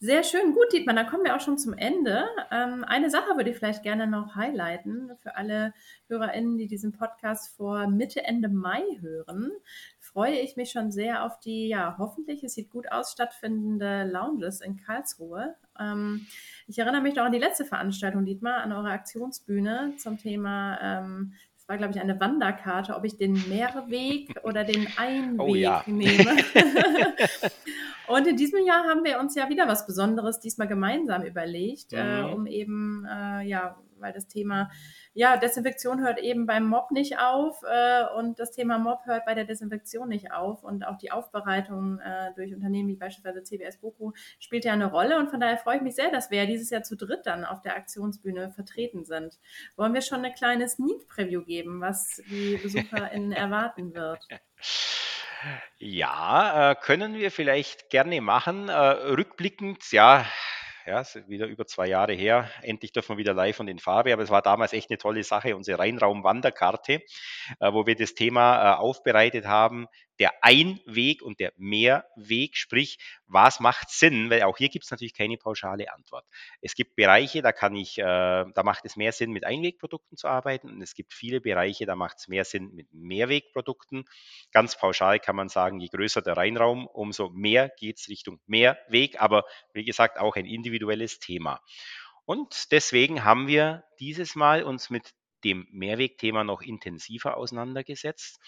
Sehr 0.00 0.22
schön, 0.22 0.52
gut, 0.52 0.72
Dietmar, 0.72 0.94
dann 0.94 1.06
kommen 1.06 1.24
wir 1.24 1.34
auch 1.34 1.40
schon 1.40 1.56
zum 1.56 1.72
Ende. 1.72 2.26
Ähm, 2.50 2.84
eine 2.84 3.10
Sache 3.10 3.36
würde 3.36 3.50
ich 3.50 3.56
vielleicht 3.56 3.82
gerne 3.82 4.06
noch 4.06 4.34
highlighten 4.34 5.12
für 5.22 5.36
alle 5.36 5.72
HörerInnen, 6.08 6.58
die 6.58 6.66
diesen 6.66 6.92
Podcast 6.92 7.56
vor 7.56 7.86
Mitte, 7.86 8.24
Ende 8.24 8.48
Mai 8.48 8.82
hören. 9.00 9.50
Freue 10.00 10.38
ich 10.40 10.56
mich 10.56 10.70
schon 10.70 10.92
sehr 10.92 11.24
auf 11.24 11.40
die, 11.40 11.68
ja, 11.68 11.96
hoffentlich, 11.96 12.44
es 12.44 12.54
sieht 12.54 12.70
gut 12.70 12.90
aus, 12.92 13.12
stattfindende 13.12 14.04
Lounges 14.04 14.60
in 14.60 14.76
Karlsruhe. 14.76 15.54
Ähm, 15.78 16.26
ich 16.66 16.78
erinnere 16.78 17.00
mich 17.00 17.14
noch 17.14 17.24
an 17.24 17.32
die 17.32 17.38
letzte 17.38 17.64
Veranstaltung, 17.64 18.26
Dietmar, 18.26 18.58
an 18.58 18.72
eure 18.72 18.90
Aktionsbühne 18.90 19.94
zum 19.96 20.18
Thema 20.18 20.78
ähm, 20.82 21.34
es 21.64 21.68
war, 21.70 21.78
glaube 21.78 21.94
ich, 21.94 22.00
eine 22.00 22.20
Wanderkarte, 22.20 22.94
ob 22.94 23.04
ich 23.04 23.16
den 23.16 23.32
Mehrweg 23.48 24.34
oder 24.42 24.64
den 24.64 24.86
Einweg 24.98 25.40
oh, 25.40 25.54
ja. 25.54 25.82
nehme. 25.86 26.36
und 28.06 28.26
in 28.26 28.36
diesem 28.36 28.66
Jahr 28.66 28.84
haben 28.84 29.02
wir 29.02 29.18
uns 29.18 29.34
ja 29.34 29.48
wieder 29.48 29.66
was 29.66 29.86
Besonderes 29.86 30.40
diesmal 30.40 30.68
gemeinsam 30.68 31.22
überlegt, 31.22 31.94
äh, 31.94 32.04
mhm. 32.04 32.28
äh, 32.28 32.32
um 32.34 32.46
eben, 32.46 33.06
äh, 33.10 33.46
ja, 33.46 33.78
weil 34.04 34.12
das 34.12 34.28
Thema 34.28 34.70
ja, 35.14 35.36
Desinfektion 35.36 36.00
hört 36.02 36.18
eben 36.18 36.46
beim 36.46 36.66
Mob 36.66 36.90
nicht 36.90 37.18
auf 37.18 37.62
äh, 37.62 38.04
und 38.16 38.38
das 38.38 38.52
Thema 38.52 38.78
Mob 38.78 39.00
hört 39.06 39.24
bei 39.24 39.34
der 39.34 39.44
Desinfektion 39.44 40.08
nicht 40.08 40.32
auf 40.32 40.62
und 40.62 40.86
auch 40.86 40.98
die 40.98 41.10
Aufbereitung 41.10 41.98
äh, 42.00 42.32
durch 42.36 42.54
Unternehmen 42.54 42.90
wie 42.90 42.96
beispielsweise 42.96 43.42
CBS 43.42 43.78
Boko 43.78 44.12
spielt 44.38 44.64
ja 44.64 44.72
eine 44.72 44.90
Rolle 44.90 45.18
und 45.18 45.30
von 45.30 45.40
daher 45.40 45.56
freue 45.56 45.76
ich 45.76 45.82
mich 45.82 45.94
sehr, 45.94 46.10
dass 46.10 46.30
wir 46.30 46.38
ja 46.38 46.46
dieses 46.46 46.70
Jahr 46.70 46.82
zu 46.82 46.96
dritt 46.96 47.24
dann 47.24 47.44
auf 47.44 47.62
der 47.62 47.76
Aktionsbühne 47.76 48.50
vertreten 48.50 49.04
sind. 49.04 49.38
Wollen 49.76 49.94
wir 49.94 50.02
schon 50.02 50.18
eine 50.18 50.34
kleine 50.34 50.68
Sneak 50.68 51.08
Preview 51.08 51.42
geben, 51.42 51.80
was 51.80 52.20
die 52.28 52.58
BesucherInnen 52.62 53.32
erwarten 53.32 53.94
wird? 53.94 54.26
Ja, 55.78 56.70
äh, 56.70 56.74
können 56.74 57.14
wir 57.14 57.30
vielleicht 57.30 57.90
gerne 57.90 58.20
machen. 58.20 58.68
Äh, 58.68 58.74
rückblickend, 58.74 59.92
ja, 59.92 60.24
ja, 60.86 61.00
ist 61.00 61.28
wieder 61.28 61.46
über 61.46 61.66
zwei 61.66 61.86
Jahre 61.86 62.12
her. 62.12 62.50
Endlich 62.62 62.92
dürfen 62.92 63.14
wir 63.14 63.18
wieder 63.18 63.32
live 63.34 63.60
und 63.60 63.68
in 63.68 63.78
Farbe. 63.78 64.12
Aber 64.12 64.22
es 64.22 64.30
war 64.30 64.42
damals 64.42 64.72
echt 64.72 64.90
eine 64.90 64.98
tolle 64.98 65.24
Sache, 65.24 65.56
unsere 65.56 65.78
Rheinraum-Wanderkarte, 65.78 67.02
äh, 67.60 67.72
wo 67.72 67.86
wir 67.86 67.94
das 67.94 68.14
Thema 68.14 68.74
äh, 68.74 68.76
aufbereitet 68.76 69.46
haben. 69.46 69.86
Der 70.18 70.32
Einweg 70.42 71.22
und 71.22 71.40
der 71.40 71.52
Mehrweg, 71.56 72.56
sprich, 72.56 72.98
was 73.26 73.60
macht 73.60 73.90
Sinn? 73.90 74.30
Weil 74.30 74.42
auch 74.42 74.56
hier 74.56 74.68
gibt 74.68 74.84
es 74.84 74.90
natürlich 74.90 75.14
keine 75.14 75.36
pauschale 75.36 75.92
Antwort. 75.92 76.24
Es 76.60 76.74
gibt 76.74 76.94
Bereiche, 76.96 77.42
da 77.42 77.52
kann 77.52 77.74
ich, 77.74 77.98
äh, 77.98 78.02
da 78.02 78.62
macht 78.62 78.84
es 78.84 78.96
mehr 78.96 79.12
Sinn, 79.12 79.32
mit 79.32 79.44
Einwegprodukten 79.44 80.16
zu 80.16 80.28
arbeiten. 80.28 80.68
Und 80.70 80.82
es 80.82 80.94
gibt 80.94 81.12
viele 81.12 81.40
Bereiche, 81.40 81.86
da 81.86 81.96
macht 81.96 82.18
es 82.18 82.28
mehr 82.28 82.44
Sinn 82.44 82.70
mit 82.74 82.92
Mehrwegprodukten. 82.92 84.04
Ganz 84.52 84.78
pauschal 84.78 85.18
kann 85.18 85.36
man 85.36 85.48
sagen, 85.48 85.80
je 85.80 85.88
größer 85.88 86.22
der 86.22 86.36
Reinraum, 86.36 86.86
umso 86.86 87.30
mehr 87.30 87.68
geht 87.68 87.98
es 87.98 88.08
Richtung 88.08 88.40
Mehrweg. 88.46 89.20
Aber 89.20 89.44
wie 89.72 89.84
gesagt, 89.84 90.18
auch 90.18 90.36
ein 90.36 90.46
individuelles 90.46 91.18
Thema. 91.18 91.60
Und 92.24 92.72
deswegen 92.72 93.24
haben 93.24 93.48
wir 93.48 93.84
dieses 94.00 94.34
Mal 94.34 94.62
uns 94.62 94.90
mit 94.90 95.12
dem 95.44 95.66
Mehrwegthema 95.70 96.42
noch 96.42 96.62
intensiver 96.62 97.36
auseinandergesetzt 97.36 98.40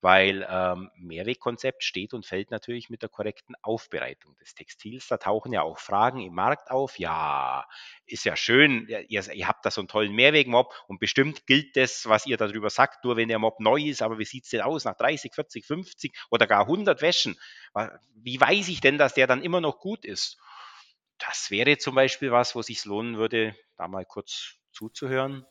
weil 0.00 0.46
ähm, 0.48 0.90
Mehrwegkonzept 0.96 1.84
steht 1.84 2.14
und 2.14 2.24
fällt 2.24 2.50
natürlich 2.50 2.88
mit 2.88 3.02
der 3.02 3.10
korrekten 3.10 3.54
Aufbereitung 3.62 4.34
des 4.36 4.54
Textils. 4.54 5.08
Da 5.08 5.18
tauchen 5.18 5.52
ja 5.52 5.62
auch 5.62 5.78
Fragen 5.78 6.20
im 6.20 6.34
Markt 6.34 6.70
auf. 6.70 6.98
Ja, 6.98 7.66
ist 8.06 8.24
ja 8.24 8.34
schön, 8.34 8.88
ihr, 8.88 9.32
ihr 9.32 9.48
habt 9.48 9.66
da 9.66 9.70
so 9.70 9.82
einen 9.82 9.88
tollen 9.88 10.14
Mehrwegmob 10.14 10.72
und 10.88 11.00
bestimmt 11.00 11.46
gilt 11.46 11.76
das, 11.76 12.08
was 12.08 12.26
ihr 12.26 12.38
darüber 12.38 12.70
sagt, 12.70 13.04
nur 13.04 13.16
wenn 13.16 13.28
der 13.28 13.38
Mob 13.38 13.60
neu 13.60 13.80
ist. 13.82 14.00
Aber 14.00 14.18
wie 14.18 14.24
sieht 14.24 14.44
es 14.44 14.50
denn 14.50 14.62
aus 14.62 14.84
nach 14.84 14.96
30, 14.96 15.34
40, 15.34 15.66
50 15.66 16.16
oder 16.30 16.46
gar 16.46 16.62
100 16.62 17.02
Wäschen? 17.02 17.38
Wie 18.14 18.40
weiß 18.40 18.68
ich 18.68 18.80
denn, 18.80 18.96
dass 18.96 19.14
der 19.14 19.26
dann 19.26 19.42
immer 19.42 19.60
noch 19.60 19.80
gut 19.80 20.04
ist? 20.04 20.38
Das 21.18 21.50
wäre 21.50 21.76
zum 21.76 21.94
Beispiel 21.94 22.32
was, 22.32 22.54
wo 22.54 22.62
sich 22.62 22.84
lohnen 22.86 23.18
würde, 23.18 23.54
da 23.76 23.86
mal 23.88 24.06
kurz 24.06 24.54
zuzuhören. 24.72 25.44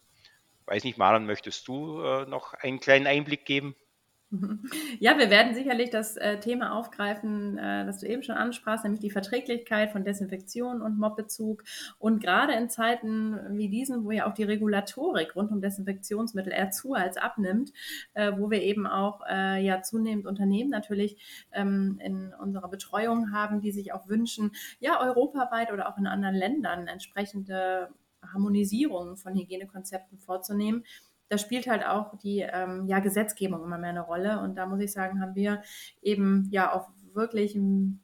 Weiß 0.65 0.83
nicht, 0.83 0.97
Maren, 0.97 1.25
möchtest 1.25 1.67
du 1.67 2.01
äh, 2.01 2.25
noch 2.25 2.53
einen 2.53 2.79
kleinen 2.79 3.07
Einblick 3.07 3.45
geben? 3.45 3.75
Ja, 4.99 5.17
wir 5.17 5.29
werden 5.29 5.53
sicherlich 5.53 5.89
das 5.89 6.17
äh, 6.17 6.39
Thema 6.39 6.73
aufgreifen, 6.77 7.57
äh, 7.57 7.85
das 7.85 7.99
du 7.99 8.07
eben 8.07 8.23
schon 8.23 8.35
ansprachst, 8.35 8.83
nämlich 8.83 9.01
die 9.01 9.09
Verträglichkeit 9.09 9.91
von 9.91 10.03
Desinfektion 10.03 10.81
und 10.81 10.99
Mobbezug. 10.99 11.63
Und 11.97 12.21
gerade 12.21 12.53
in 12.53 12.69
Zeiten 12.69 13.39
wie 13.57 13.69
diesen, 13.69 14.03
wo 14.03 14.11
ja 14.11 14.27
auch 14.27 14.33
die 14.33 14.43
Regulatorik 14.43 15.35
rund 15.35 15.51
um 15.51 15.61
Desinfektionsmittel 15.61 16.53
eher 16.53 16.71
zu 16.71 16.93
als 16.93 17.17
abnimmt, 17.17 17.71
äh, 18.13 18.31
wo 18.37 18.51
wir 18.51 18.61
eben 18.61 18.85
auch 18.85 19.21
äh, 19.29 19.63
ja 19.63 19.81
zunehmend 19.81 20.25
Unternehmen 20.25 20.69
natürlich 20.69 21.47
ähm, 21.51 21.99
in 22.03 22.33
unserer 22.33 22.69
Betreuung 22.69 23.31
haben, 23.31 23.61
die 23.61 23.71
sich 23.71 23.93
auch 23.93 24.07
wünschen, 24.07 24.51
ja 24.79 25.01
europaweit 25.01 25.71
oder 25.71 25.89
auch 25.89 25.97
in 25.97 26.07
anderen 26.07 26.35
Ländern 26.35 26.87
entsprechende 26.87 27.89
Harmonisierung 28.21 29.15
von 29.17 29.33
Hygienekonzepten 29.33 30.19
vorzunehmen 30.19 30.83
da 31.29 31.37
spielt 31.37 31.67
halt 31.67 31.85
auch 31.85 32.17
die 32.17 32.39
ähm, 32.39 32.85
ja, 32.87 32.99
Gesetzgebung 32.99 33.63
immer 33.63 33.77
mehr 33.77 33.91
eine 33.91 34.01
Rolle. 34.01 34.39
Und 34.39 34.55
da 34.55 34.65
muss 34.65 34.81
ich 34.81 34.91
sagen, 34.91 35.21
haben 35.21 35.35
wir 35.35 35.61
eben 36.01 36.47
ja 36.51 36.71
auf 36.73 36.89
wirklich 37.13 37.57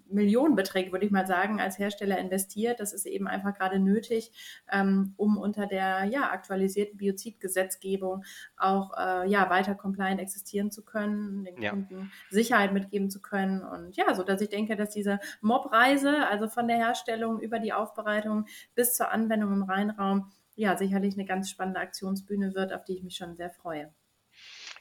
Millionenbeträge, 0.09 0.91
würde 0.91 1.05
ich 1.05 1.11
mal 1.11 1.27
sagen, 1.27 1.59
als 1.59 1.79
Hersteller 1.79 2.17
investiert. 2.17 2.79
Das 2.79 2.93
ist 2.93 3.05
eben 3.05 3.27
einfach 3.27 3.53
gerade 3.53 3.79
nötig, 3.79 4.31
ähm, 4.71 5.13
um 5.17 5.37
unter 5.37 5.67
der 5.67 6.05
ja, 6.05 6.31
aktualisierten 6.31 6.97
Biozidgesetzgebung 6.97 8.23
auch 8.57 8.91
äh, 8.97 9.29
ja, 9.29 9.49
weiter 9.49 9.75
compliant 9.75 10.19
existieren 10.19 10.71
zu 10.71 10.83
können, 10.83 11.45
den 11.45 11.61
ja. 11.61 11.71
Kunden 11.71 12.11
Sicherheit 12.29 12.73
mitgeben 12.73 13.09
zu 13.09 13.21
können. 13.21 13.63
Und 13.63 13.95
ja, 13.95 14.13
so 14.13 14.23
dass 14.23 14.41
ich 14.41 14.49
denke, 14.49 14.75
dass 14.75 14.89
diese 14.91 15.19
Mob-Reise, 15.41 16.27
also 16.27 16.47
von 16.47 16.67
der 16.67 16.77
Herstellung 16.77 17.39
über 17.39 17.59
die 17.59 17.73
Aufbereitung 17.73 18.45
bis 18.75 18.95
zur 18.95 19.11
Anwendung 19.11 19.53
im 19.53 19.63
Reinraum, 19.63 20.31
ja, 20.55 20.77
sicherlich 20.77 21.15
eine 21.15 21.25
ganz 21.25 21.49
spannende 21.49 21.79
Aktionsbühne 21.79 22.55
wird, 22.55 22.73
auf 22.73 22.83
die 22.85 22.97
ich 22.97 23.03
mich 23.03 23.15
schon 23.15 23.35
sehr 23.35 23.49
freue. 23.49 23.93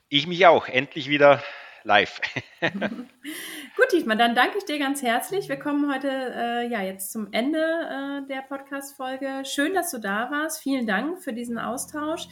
Ich 0.08 0.26
mich 0.26 0.46
auch. 0.46 0.68
Endlich 0.68 1.08
wieder 1.08 1.42
live. 1.85 2.20
Gut, 2.61 3.92
Dietmar, 3.92 4.16
dann 4.16 4.35
danke 4.35 4.59
ich 4.59 4.64
dir 4.64 4.79
ganz 4.79 5.03
herzlich. 5.03 5.49
Wir 5.49 5.59
kommen 5.59 5.92
heute 5.92 6.09
äh, 6.09 6.68
ja 6.68 6.83
jetzt 6.83 7.12
zum 7.12 7.29
Ende 7.33 7.59
äh, 7.59 8.27
der 8.29 8.42
Podcast-Folge. 8.42 9.44
Schön, 9.44 9.75
dass 9.75 9.90
du 9.90 9.99
da 9.99 10.31
warst. 10.31 10.62
Vielen 10.62 10.87
Dank 10.87 11.23
für 11.23 11.33
diesen 11.33 11.59
Austausch. 11.59 12.29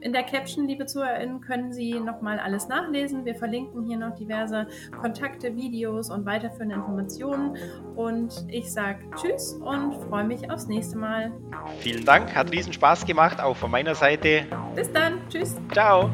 In 0.00 0.12
der 0.12 0.22
Caption, 0.22 0.68
liebe 0.68 0.84
ZuhörerInnen, 0.84 1.40
können 1.40 1.72
Sie 1.72 1.98
nochmal 1.98 2.38
alles 2.38 2.68
nachlesen. 2.68 3.24
Wir 3.24 3.34
verlinken 3.34 3.84
hier 3.84 3.96
noch 3.96 4.14
diverse 4.14 4.66
Kontakte, 5.00 5.56
Videos 5.56 6.10
und 6.10 6.26
weiterführende 6.26 6.74
Informationen. 6.74 7.56
Und 7.96 8.44
ich 8.48 8.70
sage 8.70 8.98
Tschüss 9.16 9.54
und 9.54 9.94
freue 10.08 10.24
mich 10.24 10.50
aufs 10.50 10.66
nächste 10.66 10.98
Mal. 10.98 11.32
Vielen 11.78 12.04
Dank, 12.04 12.34
hat 12.34 12.52
riesen 12.52 12.74
Spaß 12.74 13.06
gemacht, 13.06 13.40
auch 13.40 13.56
von 13.56 13.70
meiner 13.70 13.94
Seite. 13.94 14.46
Bis 14.74 14.92
dann, 14.92 15.26
Tschüss. 15.30 15.56
Ciao. 15.72 16.10